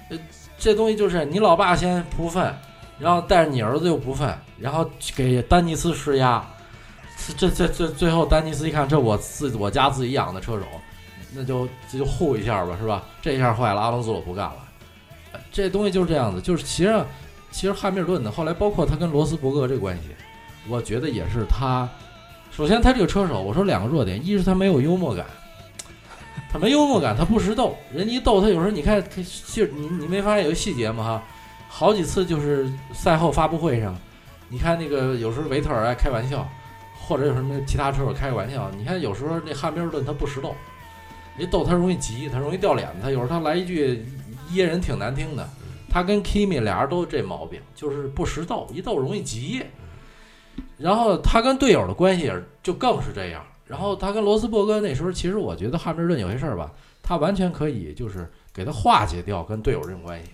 [0.10, 0.18] 呃，
[0.58, 2.54] 这东西就是你老爸先不忿，
[3.00, 6.44] 然后带着你儿子又不忿，然后给丹尼斯施压。
[7.38, 10.66] 这这这最后，丹尼斯一看，这我自我家自己养的车手，
[11.34, 13.04] 那就就护一下吧，是吧？
[13.22, 14.56] 这一下坏了，阿隆索不干了。
[15.52, 17.06] 这东西就是这样子，就是其实，
[17.52, 20.10] 其实汉密尔顿呢，后来包括他跟罗斯伯格这关系，
[20.68, 21.88] 我觉得也是他。
[22.52, 25.26] 首先，他这个车手，我说两个弱点，一是他没有幽默感，
[26.52, 27.76] 他没幽默感，他不识逗。
[27.92, 29.02] 人一逗他，有时候你看，
[29.54, 31.04] 就你你没发现有个细节吗？
[31.04, 31.24] 哈，
[31.76, 33.98] 好几次就是赛后发布会上，
[34.48, 36.48] 你看那个有时候维特尔爱开玩笑，
[37.02, 40.56] 或者有什么其他车手开个玩笑，你看有时候那汉密尔顿他不识逗，
[41.36, 44.06] 一逗他容易急，他容易掉脸子，他有时候他来一句
[44.52, 45.50] 噎人挺难听的。
[45.90, 49.64] 他跟 Kimi 俩人都有这毛病，就是不识逗，一逗容易急。
[50.78, 53.44] 然后他跟队友的关系也是就更是这样。
[53.66, 56.72] 然后他跟罗斯伯格那时候，其实我觉得汉密尔顿有些事儿吧，
[57.02, 60.30] 他完全可以就是给他化解掉跟队友这种关系，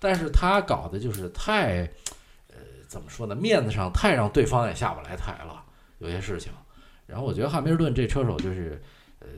[0.00, 1.82] 但是他搞的就是太，
[2.48, 2.56] 呃，
[2.88, 3.34] 怎么说呢？
[3.36, 5.62] 面子上太让对方也下不来台了，
[5.98, 6.50] 有些事情。
[7.06, 8.82] 然后我觉得汉密尔顿这车手就是，
[9.18, 9.28] 呃，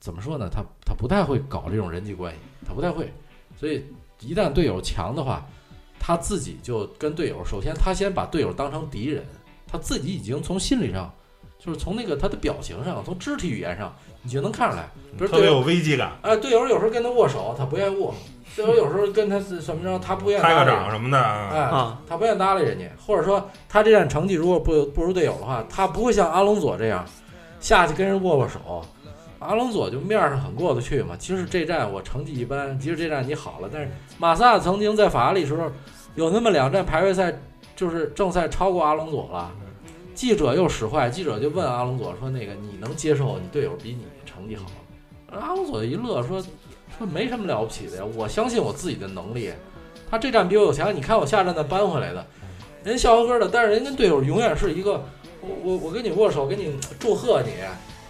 [0.00, 0.50] 怎么说呢？
[0.52, 3.12] 他他不太会搞这种人际关系，他不太会。
[3.56, 3.84] 所以
[4.20, 5.46] 一旦队友强的话，
[5.98, 9.24] 他自己就跟队友，首先他先把队友当成敌人，
[9.66, 11.14] 他自己已经从心理上，
[11.58, 14.88] 就是从那个他的表情上，从肢体语言上，你就能看出来。
[15.16, 18.14] 比如特别有，危机感，哎，队友有时候跟他握手，他不愿意握；
[18.54, 21.50] 队友有时候跟他是怎么着，他不愿意拍个搭理掌什么的啊。
[21.52, 27.04] 哎，啊，他不愿意搭理人家，或者说他这站成绩如果不不如队友的话，他不会像阿隆索这样
[27.58, 28.84] 下去跟人握握手。
[29.40, 31.16] 阿隆索就面上很过得去嘛。
[31.18, 35.64] 其实这站我成绩一般，即使这站你好了，但是马萨曾经在法拉利时候
[36.14, 37.34] 有那么两站排位赛，
[37.74, 39.50] 就是正赛超过阿隆索了。
[40.20, 44.70] 记者又使坏，记者就问阿隆索说：“那个你能接受你队友比你成绩好吗？”
[45.40, 46.44] 阿隆索一乐说
[46.98, 49.50] ：“说没什么了不起的呀，我相信我自己的能力。
[50.10, 52.26] 他这站比我有强，你看我下站再扳回来的，
[52.84, 55.02] 人笑呵呵的，但是人跟队友永远是一个，
[55.40, 57.52] 我我我跟你握手，给你祝贺你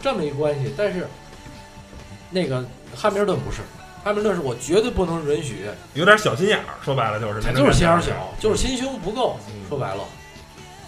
[0.02, 0.74] 这么一关系。
[0.76, 1.06] 但是
[2.28, 3.60] 那个汉密尔顿不是，
[4.02, 5.58] 汉密尔顿是我绝对不能允许，
[5.94, 10.02] 有点小心眼儿，说白了就是就是心眼儿小，就是心胸不够，嗯说白了。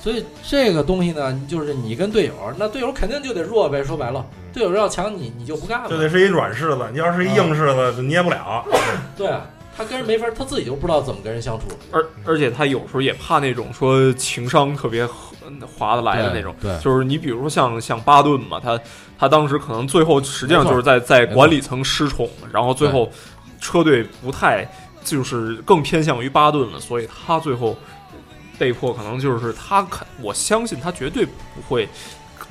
[0.02, 3.84] 所以这个东西呢，就是你跟队友，那队友肯定就得弱呗。
[3.84, 5.88] 说白了，队友要强你，你就不干了。
[5.88, 8.64] 就得是一软柿子，你要是一硬柿子就捏不了。
[9.16, 9.46] 对啊，
[9.76, 11.66] 他跟人没法，他自己就不知道怎么跟人相处。
[11.92, 15.06] 而而且他有时候也怕那种说情商特别
[15.78, 16.52] 划得来的那种。
[16.60, 18.76] 对，就是你比如说像像巴顿嘛，他
[19.16, 23.08] 他当时可能最后实际上就是在在管理层失宠，然后最后
[23.60, 24.68] 车队不太
[25.04, 27.76] 就是更偏向于巴顿了，所以他最后
[28.62, 31.88] 被迫可能就是他肯我相信他绝对不会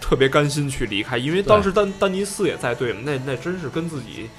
[0.01, 4.30] 特别甘心去离开，因为当时丹丹尼斯也在队嘛，那那真是跟自己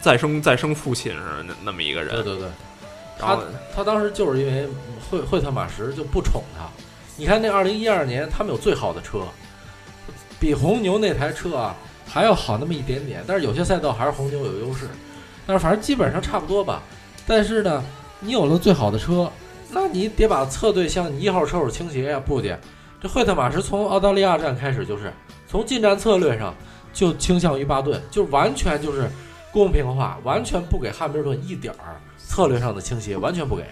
[0.00, 2.48] 再生再生父亲似的那那么一个人，对对对。
[3.18, 3.36] 他
[3.74, 4.68] 他当时就是因为
[5.10, 6.68] 惠惠特马什就不宠他。
[7.16, 9.22] 你看那二零一二年他们有最好的车，
[10.38, 11.74] 比红牛那台车啊
[12.06, 14.86] 还要好那么一点点，但是有些赛道还是红牛有优势，
[15.48, 16.80] 但是反正基本上差不多吧。
[17.26, 17.82] 但是呢，
[18.20, 19.28] 你有了最好的车，
[19.74, 22.58] 那你得把侧队向你一号车手倾斜呀、不的，
[23.00, 25.10] 这惠特马什从澳大利亚站开始就是
[25.48, 26.54] 从进站策略上
[26.92, 29.10] 就倾向于巴顿，就完全就是
[29.50, 33.64] 公平化，完全不给汉密尔顿一点儿策略上的倾斜，完全不给。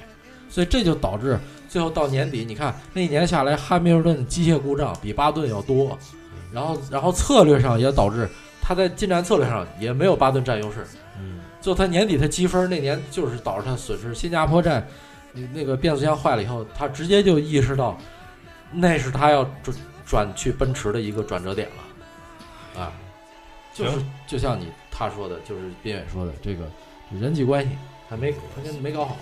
[0.48, 1.38] 所以这就导致
[1.68, 5.96] 最后到年底，你看那一年下来，汉密尔顿机械故障比巴顿要多，
[6.51, 8.28] 然后然后策略上也导致
[8.61, 10.78] 他在进站策略上也没有巴顿占优势。
[11.20, 14.14] 嗯，就他年底他积分那年就是导致他损失。
[14.14, 14.84] 新加坡站，
[15.33, 17.97] 你那个变速箱坏了以后，他直接就意识到，
[18.72, 19.76] 那是他要转
[20.07, 21.68] 转去奔驰的一个转折点
[22.74, 22.93] 了，啊，
[23.72, 23.93] 就是
[24.26, 26.68] 就像你他说的，就是边远说的这个
[27.11, 27.70] 人际关系，
[28.09, 29.16] 还没还跟没搞好。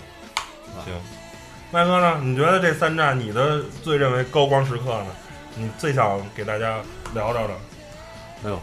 [0.85, 0.93] 行，
[1.71, 2.19] 麦哥呢？
[2.23, 5.07] 你觉得这三站你的最认为高光时刻呢？
[5.55, 6.79] 你最想给大家
[7.13, 7.53] 聊聊的？
[8.45, 8.59] 哎呦，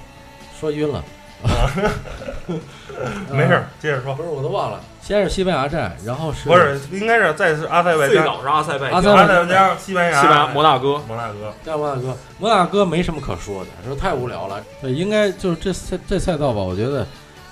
[0.59, 1.05] 说晕了。
[3.31, 4.15] 没事儿，接着说。
[4.15, 11.55] 不是我都忘了，先是西班牙站，然后是不是，应该是再是阿塞拜疆、最早是阿塞拜疆、阿塞拜阿塞拜疆、西班牙、西班牙、摩纳哥，摩纳哥。
[11.65, 14.61] 加摩纳哥，摩纳哥没什么可说的，说太无聊了。
[14.83, 17.07] 对，应该就是这赛这赛道吧，我觉得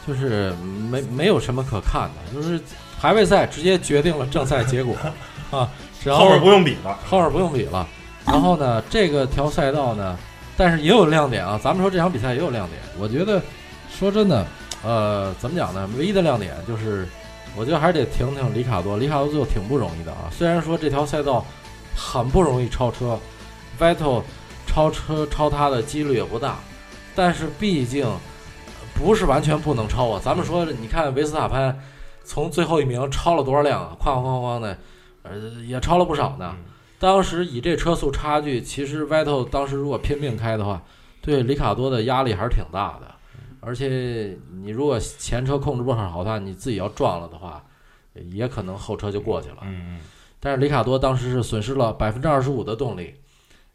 [0.05, 0.53] 就是
[0.91, 2.61] 没没有什么可看的，就是
[3.01, 4.97] 排位赛直接决定了正赛结果
[5.57, 5.71] 啊，
[6.03, 6.99] 然后后面不用比了。
[7.09, 7.87] 后面不用比了。
[8.27, 10.19] 然后呢，这个条赛道呢，
[10.57, 11.61] 但是也有亮点啊。
[11.63, 13.41] 咱们说这场比赛也有亮点，我觉得
[13.97, 14.45] 说真的，
[14.83, 15.89] 呃，怎么讲呢？
[15.97, 17.07] 唯一的亮点就是
[17.57, 20.29] 我觉得还是得挺挺里卡多，里卡多最后挺不容易的啊。
[20.31, 21.45] 虽然说这条赛道
[21.97, 23.19] 很不容易超车
[23.79, 24.23] ，Vettel
[24.67, 26.57] 超车超他的几率也不大，
[27.15, 28.07] 但是毕竟
[28.95, 30.21] 不是完全不能超啊。
[30.23, 31.79] 咱们说，你看维斯塔潘
[32.25, 33.97] 从最后一名超了多少辆啊？
[34.01, 34.77] 哐哐哐的，
[35.23, 36.57] 呃，也超了不少呢。
[36.99, 40.83] 当时以这车速差距，其实 Vettel 当时如果拼命开的话，
[41.21, 43.14] 对里卡多的压力还是挺大的。
[43.65, 47.65] 而且你如果前车控制不好的话，你自己要撞了的话，
[48.31, 49.59] 也可能后车就过去了。
[49.63, 49.99] 嗯
[50.39, 53.15] 但是里卡多当时是损失了百分之二十五的动力，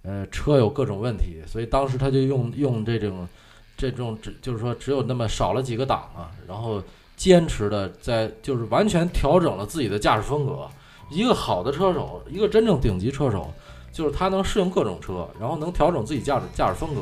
[0.04, 3.28] 呃，车有各种问题，所以当时他就用用这种
[3.76, 6.80] 这种只就是说只有那么少了几个档啊，然后
[7.18, 10.68] 坚持的在就是完全调整了自己的驾驶风格。
[11.10, 13.52] 一个好的车手，一个真正顶级车手，
[13.92, 17.02] 就是他能适应各种车，然后能调整自己驾驶驾驶风格，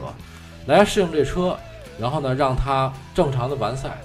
[0.65, 1.59] 来适应这车，
[1.99, 3.97] 然后呢让他正常的完赛。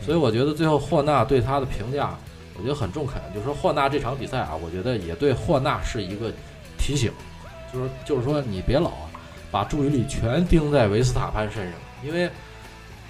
[0.00, 2.16] 所以我觉得最后霍纳对他的评价，
[2.56, 6.32] 我觉得很中肯，就是说霍纳这场比赛啊，我觉得也对霍纳是一个
[6.78, 7.12] 提醒，
[7.72, 8.92] 就是就是说你别老
[9.50, 11.74] 把注意力全盯在维斯塔潘身上，
[12.04, 12.30] 因为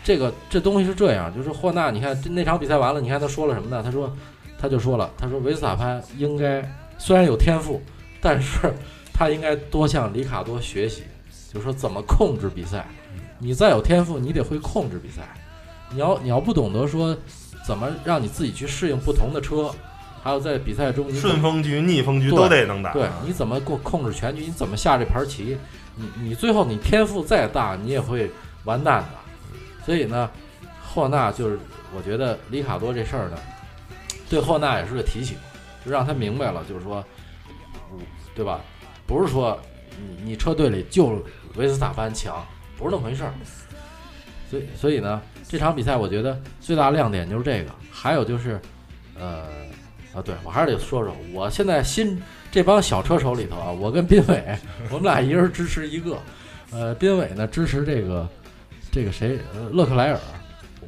[0.03, 3.83] 这个这东西是这样，就是霍纳，你看这那场比赛完了，你看他说了什么呢？
[3.83, 4.11] 他说
[4.59, 6.67] 他就说了，他说维斯塔潘应该
[6.97, 7.81] 虽然有天赋，
[8.21, 8.73] 但是
[9.13, 11.03] 他应该多向里卡多学习，
[11.53, 12.87] 就是说怎么控制比赛。
[13.39, 15.23] 你再有天赋，你得会控制比赛。
[15.91, 17.17] 你要你要不懂得说
[17.67, 19.71] 怎么让你自己去适应不同的车，
[20.23, 22.93] 还有在比赛中你顺风局、逆风局都得能打。
[22.93, 24.43] 对，你怎么控控制全局？
[24.43, 25.57] 你怎么下这盘棋？
[25.97, 28.31] 你你最后你天赋再大，你也会
[28.65, 29.85] 完蛋的。
[29.85, 30.31] 所以呢，
[30.87, 31.59] 霍纳就是
[31.97, 33.39] 我觉得里卡多这事儿呢，
[34.29, 35.37] 对霍纳也是个提醒，
[35.85, 37.03] 就让他明白了，就是说，
[37.93, 37.99] 嗯
[38.35, 38.61] 对吧？
[39.07, 39.59] 不是说
[39.99, 41.25] 你你车队里就
[41.57, 42.47] 维斯塔潘强，
[42.79, 43.33] 不是那么回事儿。
[44.51, 48.59] 所以所以呢，这场比赛我觉得最大亮点就是这个，还有就是，
[49.19, 49.45] 呃。
[50.15, 52.19] 啊，对我还是得说说，我现在新
[52.51, 54.43] 这帮小车手里头啊，我跟斌伟，
[54.91, 56.17] 我们俩一人支持一个。
[56.73, 58.27] 呃，斌伟呢支持这个
[58.91, 60.19] 这个谁，呃，勒克莱尔，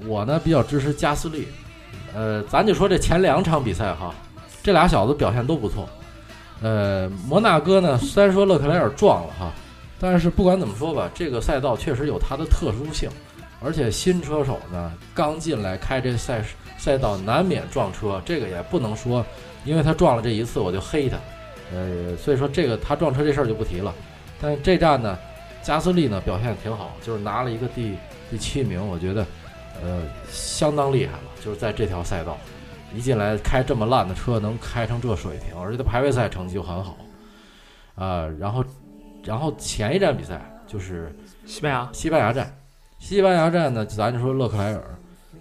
[0.06, 1.46] 我呢比较支持加斯利。
[2.14, 4.14] 呃，咱就说这前两场比赛哈，
[4.62, 5.86] 这俩小子表现都不错。
[6.62, 9.52] 呃，摩纳哥呢，虽然说勒克莱尔撞了哈，
[10.00, 13.08] 但是不管怎么说吧，这个赛道确实有它的特殊性，
[13.62, 16.42] 而且新车手呢刚进来开这赛。
[16.78, 19.22] 赛道难免撞车，这个也不能说，
[19.66, 21.18] 因为他撞了这一次我就黑他，
[21.74, 23.94] 呃，所以说这个他撞车这事儿就不提了。
[24.40, 25.18] 但是这站呢，
[25.62, 27.98] 加斯利呢表现挺好，就是拿了一个第
[28.30, 29.26] 第七名，我觉得
[29.82, 31.24] 呃相当厉害了。
[31.44, 32.38] 就是在这条赛道，
[32.94, 36.96] 一进来开这么烂的车能开成这水平，而且他排位赛成绩就很好，
[37.94, 38.64] 啊、然后
[39.24, 41.14] 然后前一站比赛就是
[41.46, 42.54] 西班牙西班牙站，
[42.98, 44.82] 西班牙站呢，咱就说勒克莱尔，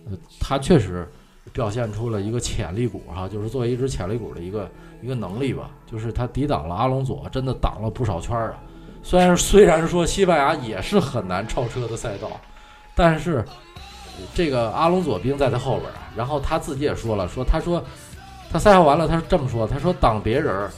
[0.09, 1.07] 呃，他确实。
[1.51, 4.69] 表现出了一个潜力股哈，就是作为一支潜力股的一个
[5.01, 8.59] 一个能力吧，就是他抵挡了阿隆索，真的挡了不少圈儿啊。
[9.01, 12.29] 虽然虽然说西班牙也是很难超车的赛道，
[12.93, 13.43] 但是
[14.35, 16.13] 这个阿隆索兵在他后边啊。
[16.15, 17.83] 然后他自己也说了，说他说
[18.51, 20.69] 他赛后完了，他是这么说，他说挡别人，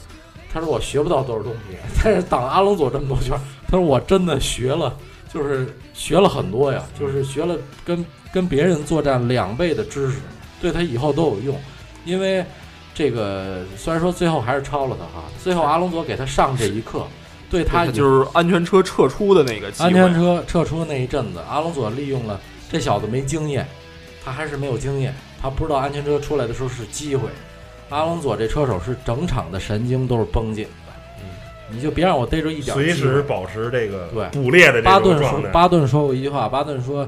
[0.54, 3.38] 他说我学不到多少东西，但是挡阿隆索这么多圈，
[3.68, 4.96] 他说我真的学了，
[5.34, 10.18] 就是学了很多呀，就是学了跟跟别人作战两倍的知识。
[10.62, 11.60] 对他以后都有用，
[12.06, 12.46] 因为
[12.94, 17.04] 这个虽然说最后还是超了他哈，最后阿隆索给他上这一课，
[17.50, 22.40] 对他就是安全车撤出的那个安全车撤出那一阵子，阿隆索利用了
[22.70, 23.66] 这小子没经验，
[24.24, 27.30] 他还是没有经验，他不知道安全车出来的时候是机会。
[27.92, 34.28] 阿隆佐这车手是整场的神经都是绷紧的，嗯，你就别让我逮着一点，随时保持这个对。
[34.30, 35.20] 捕猎的这巴顿。
[35.20, 37.08] 说巴顿说过一句话，巴顿说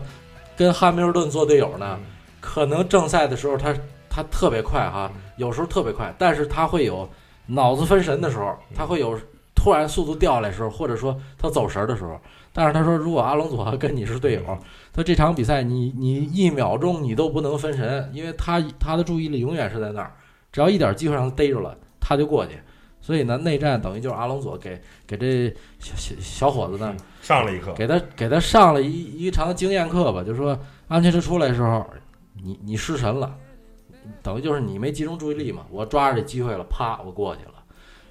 [0.56, 1.98] 跟汉密尔顿做队友呢。
[2.42, 3.74] 可能正赛的时候他
[4.10, 7.10] 他特别快哈，有时候特别快，但是他会有
[7.46, 9.18] 脑子分神的时候，他会有
[9.56, 12.20] 突然速度掉下来的时候，或者说他走神的时候。
[12.52, 14.42] 但是他说，如果阿隆佐跟你是队友，
[14.92, 20.12] 他这场比赛你你一秒钟你都不能分神，因为他他的注意力永远是在那儿，
[20.54, 22.54] 只要一点机会让他逮着了，他就过去。
[23.02, 31.86] 所以呢，内战等于就是阿隆索给给这小小小伙子呢上了一课，给他给他上了一一堂经验课吧，就是说安全车出来的时候。
[32.46, 33.38] 你你失神了，
[34.24, 35.66] 等于就是你没集中注意力嘛。
[35.70, 37.54] 我抓着这机会了，啪，我过去了。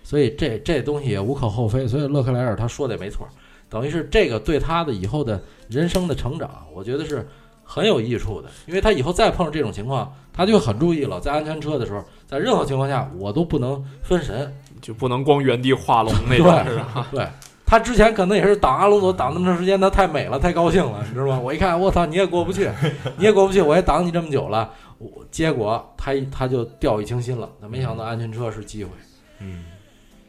[0.05, 1.87] 所以这这东西也无可厚非。
[1.89, 3.29] 所以勒克莱尔他说的也没错，
[3.69, 7.29] 等于是这个对他的以后的人生的成长，我觉得是
[7.65, 8.49] 很有益处的。
[8.67, 11.21] 因为他以后再碰上这种情况，他就很注意了。
[11.21, 17.07] 在安全车的时候，在任何情况下，我都不能分神，就不能光原地画龙那种，是吧？
[17.11, 17.27] 对。
[17.65, 21.41] 他之前可能也是挡阿隆索挡那么长时间，他太美了，太高兴了，你知道吗？
[21.41, 22.69] 我一看，我操，你也过不去，
[23.17, 28.91] 你也过不去，我也挡你这么久了，我结果他他就掉以轻心了，他没想到安全车是机会，
[29.39, 29.65] 嗯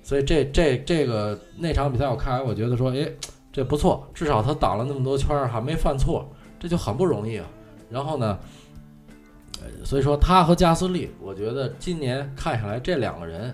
[0.04, 3.06] 所以这这这个那场比赛我看完，我觉得说，哎，
[3.52, 6.26] 这不错，至少他挡了那么多圈儿还没犯错，
[6.64, 7.46] 这就很不容易啊。
[7.90, 8.40] 然后呢，
[9.62, 13.54] 呃，所以说他和加斯利，我觉得今年看下来这两个人，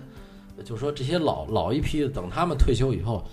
[0.56, 3.24] 呃就说这些老老一批的，等他们退休以后，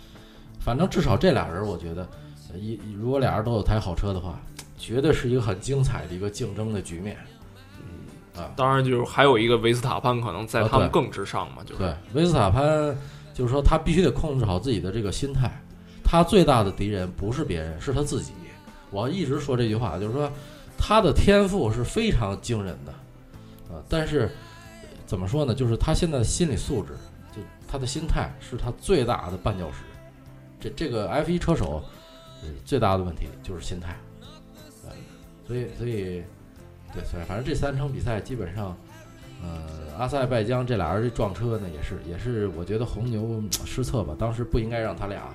[0.60, 2.10] 反正至少这俩人，我觉得，
[2.52, 4.42] 呃一如果俩人都有台好车的话，
[4.78, 7.16] 绝对是一个很精彩的一个竞争的局面。
[8.56, 12.96] 当然，就是还有一个维斯塔潘可能在啊他们更之上嘛，就是对，维斯塔潘
[13.34, 15.50] 就是说他必须得控制好自己的这个心态，
[16.04, 18.34] 他最大的敌人不是别人，是他自己。
[18.90, 20.32] 我一直说这句话，就是说
[20.78, 22.92] 他的天赋是非常惊人的，
[23.74, 24.30] 啊，但是
[25.06, 25.54] 怎么说呢？
[25.54, 26.94] 就是他现在的心理素质，
[27.36, 29.84] 就他的心态是他最大的绊脚石。
[30.60, 31.84] 这这个 F 1车手，
[32.66, 33.96] 最大的问题就是心态，
[34.86, 34.92] 呃，
[35.48, 36.24] 所以所以
[36.94, 38.76] 对，所以反正这三场比赛基本上。
[39.40, 45.30] 呃，阿塞拜疆这俩人这撞车呢，也是也是，我觉得红牛失策吧，当时不应该让他俩，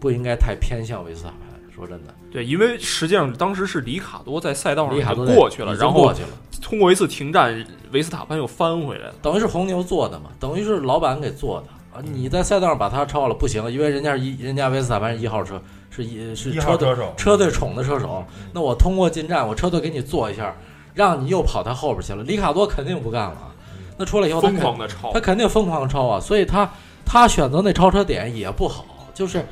[0.00, 1.32] 不应该太偏向维斯塔。
[1.78, 6.28] 说真的，对，因为实际上当时是里卡多在赛道上里卡多过去了，然后过去了，
[6.60, 9.14] 通过一次停战，维斯塔潘又翻回来了。
[9.22, 12.02] 等于是红牛做的嘛，等于是老板给做的啊。
[12.12, 15.60] 你在赛道上把他超了不行，因为人家是一人家维斯塔潘是一号车，
[15.90, 20.54] 是一是一号车队车手，车队宠的车手，那我通过进站，我车队给你做一下，
[20.94, 22.22] 让你又跑他后边去了。
[22.24, 23.36] 里卡多肯定不干了，
[23.96, 26.68] 那出来以后他疯狂的超他，肯定疯狂超啊，所以他
[27.04, 29.44] 他选择那超车点也不好，就是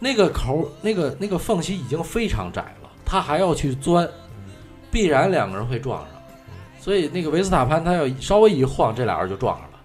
[0.00, 4.08] 那个口儿那个那个缝隙已经非常窄了，他还要去钻，
[4.90, 6.08] 必然两个人会撞上。
[6.80, 9.78] 所以那个维斯塔潘他要稍微一晃，这俩人就撞上了，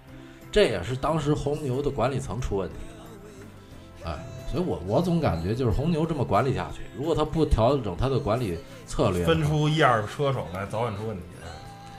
[0.50, 4.10] 这也是当时红牛的管理层出问题了。
[4.10, 8.56] 哎，所以我我总感觉就是红牛这么管理下去，如果他不调整他的管理
[8.86, 11.22] 策略，分出一二车手来，早晚出问题。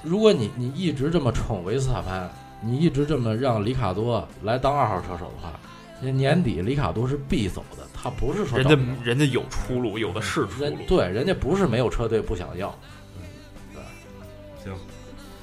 [0.02, 2.28] 如果你你一直这么宠维斯塔潘，
[2.62, 10.64] 你一直这么让里卡多来当二号车手的话，那年底里卡多是必走的，他不是说人家人家有出路，有的是出路。
[10.64, 12.78] 人对人家不是没有车队不想要，
[13.74, 13.82] 对，
[14.64, 14.74] 行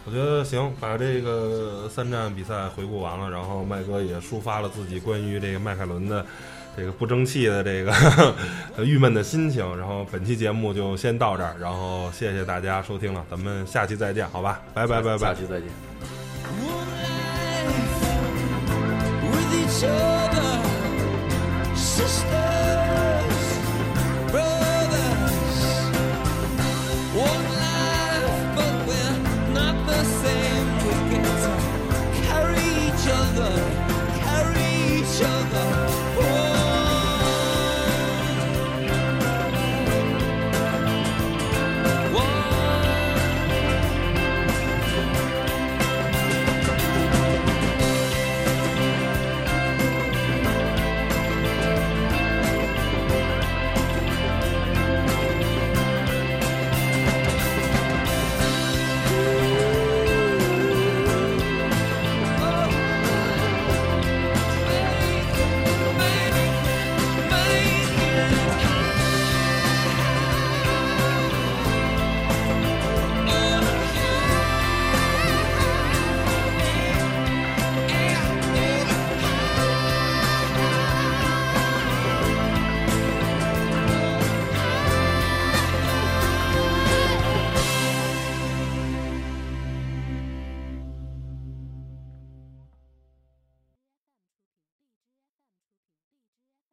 [0.06, 6.24] 我觉得行，把这个三站比赛回顾完了，然后麦哥也抒发了自己关于这个迈凯伦的
[6.76, 7.92] 这个不争气的这个
[8.84, 9.76] 郁闷的心情。
[9.78, 14.60] 然后本期节目就先到这儿，然后谢谢大家收听了，咱们下期再见，好吧？
[14.74, 15.34] 拜拜拜拜下。
[15.34, 16.83] 期再见。
[21.74, 22.43] sister.